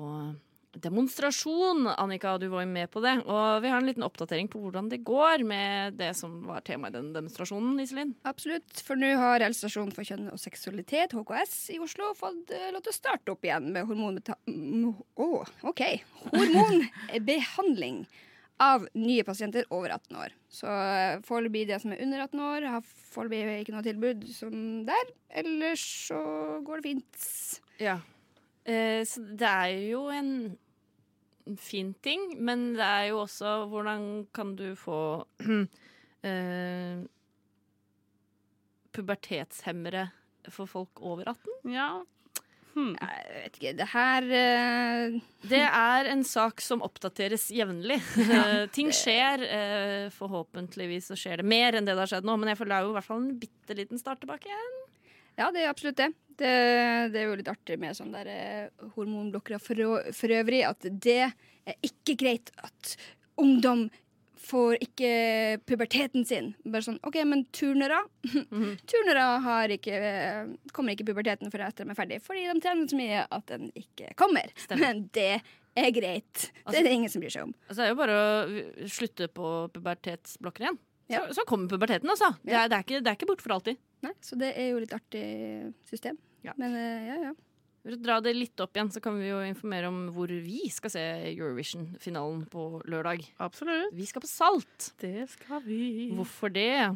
[0.77, 1.87] demonstrasjon.
[1.97, 3.15] Annika, du var jo med på det.
[3.25, 6.93] Og vi har en liten oppdatering på hvordan det går med det som var temaet
[6.93, 8.15] i den demonstrasjonen, Iselin.
[8.29, 12.85] Absolutt, for nå har Helsestasjonen for kjønn og seksualitet, HKS, i Oslo fått eh, lov
[12.85, 14.37] til å starte opp igjen med hormonbeta...
[14.49, 14.95] Å,
[15.25, 15.85] oh, OK.
[16.31, 18.03] Hormonbehandling
[18.59, 20.35] av nye pasienter over 18 år.
[20.51, 24.55] Så eh, foreløpig de som er under 18 år, har foreløpig ikke noe tilbud som
[24.87, 25.13] der.
[25.41, 26.19] Ellers så
[26.67, 27.29] går det fint.
[27.79, 27.99] Ja.
[28.67, 30.33] Eh, så det er jo en
[31.57, 34.99] fin ting, men det er jo også hvordan kan du få
[36.29, 37.01] eh,
[38.93, 40.09] pubertetshemmere
[40.51, 41.73] for folk over 18?
[41.73, 41.89] Ja.
[42.79, 42.93] Hmm.
[42.95, 43.73] Jeg vet ikke.
[43.75, 45.17] Det her uh...
[45.49, 47.99] Det er en sak som oppdateres jevnlig.
[48.29, 49.43] Ja, Ting skjer.
[49.43, 52.73] Uh, forhåpentligvis så skjer det mer enn det det har skjedd nå, men jeg føler
[52.75, 54.79] det er jo i hvert fall en bitte liten start tilbake igjen.
[55.39, 56.11] Ja, det er absolutt det.
[56.39, 56.51] Det,
[57.13, 61.21] det er jo litt artig med sånne der, eh, hormonblokkere for, for øvrig, at det
[61.27, 62.95] er ikke greit at
[63.39, 63.87] ungdom
[64.49, 65.11] får ikke
[65.69, 66.51] puberteten sin.
[66.65, 68.01] Bare sånn OK, men turnere?
[68.91, 72.89] turnere har ikke, eh, kommer ikke puberteten før etter de er ferdig, fordi de trener
[72.91, 74.51] så mye at den ikke kommer.
[74.57, 74.85] Stemmer.
[74.85, 75.31] Men det
[75.77, 76.49] er greit.
[76.63, 77.55] Altså- det er det ingen som bryr seg om.
[77.67, 80.79] Altså, det er jo bare å slutte på pubertetsblokker igjen.
[81.09, 81.23] Ja.
[81.27, 82.33] Så, så kommer puberteten, altså.
[82.43, 83.79] Det, er, det, er ikke, det er ikke bort for alltid.
[84.05, 85.23] Nei, så det er jo litt artig
[85.89, 86.19] system.
[86.45, 86.53] Ja.
[86.59, 87.31] Men eh, ja, ja.
[87.79, 90.65] For å dra det litt opp igjen, så kan vi jo informere om hvor vi
[90.73, 93.23] skal se Eurovision-finalen på lørdag.
[93.39, 93.93] Absolutt.
[93.95, 94.91] Vi skal på Salt.
[94.99, 96.09] Det skal vi.
[96.17, 96.91] Hvorfor det?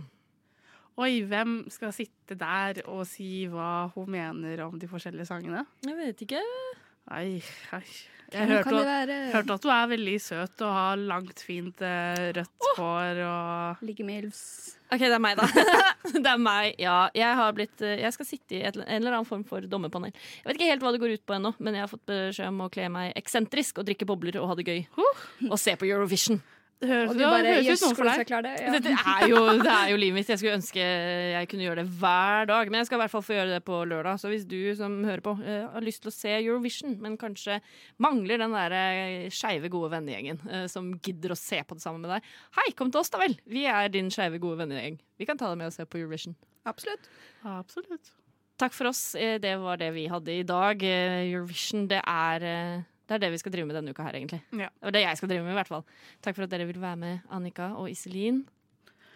[1.00, 5.64] Oi, hvem skal sitte der og si hva hun mener om de forskjellige sangene?
[5.88, 6.42] Jeg vet ikke.
[7.12, 7.42] Nei,
[7.72, 7.86] nei.
[8.34, 9.16] Jeg hørte, at- være?
[9.34, 14.04] hørte at du er veldig søt og har langt, fint rødt rødt hår og Like
[14.04, 14.40] Mills.
[14.90, 15.46] OK, det er meg, da.
[16.24, 17.10] det er meg, ja.
[17.14, 20.14] Jeg, har blitt, eh, jeg skal sitte i et, en eller annen form for dommerpanel.
[20.14, 22.50] Jeg vet ikke helt hva det går ut på ennå, men jeg har fått beskjed
[22.50, 24.82] om å kle meg eksentrisk og drikke bobler og ha det gøy.
[25.52, 26.42] Og se på Eurovision.
[26.84, 28.32] Det høres, du det bare høres ut noe for deg.
[28.44, 28.54] det?
[28.60, 28.72] Ja.
[28.76, 30.32] Dette er jo, det er jo livet mitt.
[30.34, 32.72] Jeg skulle ønske jeg kunne gjøre det hver dag.
[32.72, 34.20] Men jeg skal i hvert fall få gjøre det på lørdag.
[34.20, 37.62] Så hvis du som hører på eh, har lyst til å se Eurovision, men kanskje
[38.04, 42.04] mangler den der eh, skeive, gode vennegjengen eh, som gidder å se på det sammen
[42.04, 43.38] med deg, hei, kom til oss da vel!
[43.48, 45.00] Vi er din skeive, gode vennegjeng.
[45.22, 46.36] Vi kan ta deg med og se på Eurovision.
[46.68, 47.08] Absolutt.
[47.48, 48.12] Absolutt.
[48.60, 49.14] Takk for oss.
[49.16, 50.84] Det var det vi hadde i dag.
[50.84, 52.84] Eurovision, det er
[53.14, 54.42] det er det vi skal drive med denne uka her, egentlig.
[54.58, 54.72] Ja.
[54.82, 55.86] Det er det jeg skal drive med, i hvert fall.
[56.26, 58.42] Takk for at dere vil være med, Annika og Iselin.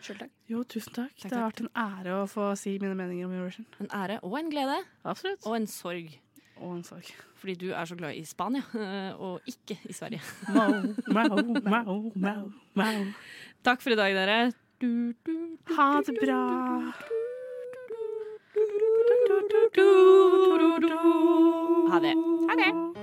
[0.05, 0.31] Sjøl takk.
[0.51, 1.15] Jo, tusen takk.
[1.17, 3.65] Takk, Det har vært en ære å få si mine meninger om Eurovision.
[3.81, 4.77] En ære og en glede.
[5.03, 5.41] Absolutt.
[5.49, 6.13] Og en sorg.
[6.61, 7.09] Og en sorg.
[7.41, 8.61] Fordi du er så glad i Spania,
[9.17, 10.21] og ikke i Sverige.
[10.53, 13.03] Mau, mau, mau, mau, mau.
[13.65, 14.39] Takk for i dag, dere.
[15.77, 16.41] Ha det bra.
[21.91, 22.15] Ha det.
[22.49, 22.96] Ha det.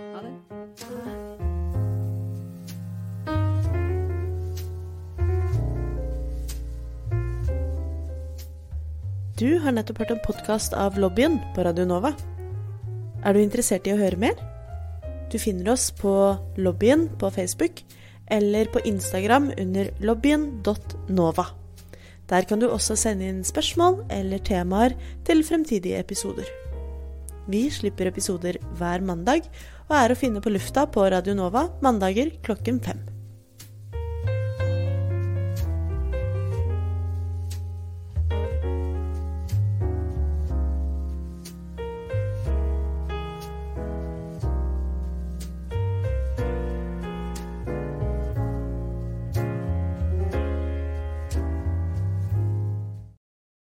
[9.34, 12.14] Du har nettopp hørt en podkast av Lobbyen på Radio Nova.
[13.24, 14.38] Er du interessert i å høre mer?
[15.32, 17.82] Du finner oss på Lobbyen på Facebook
[18.30, 21.46] eller på Instagram under lobbyen.nova.
[22.30, 24.94] Der kan du også sende inn spørsmål eller temaer
[25.26, 26.46] til fremtidige episoder.
[27.50, 29.44] Vi slipper episoder hver mandag,
[29.88, 33.13] og er å finne på lufta på Radio Nova mandager klokken fem.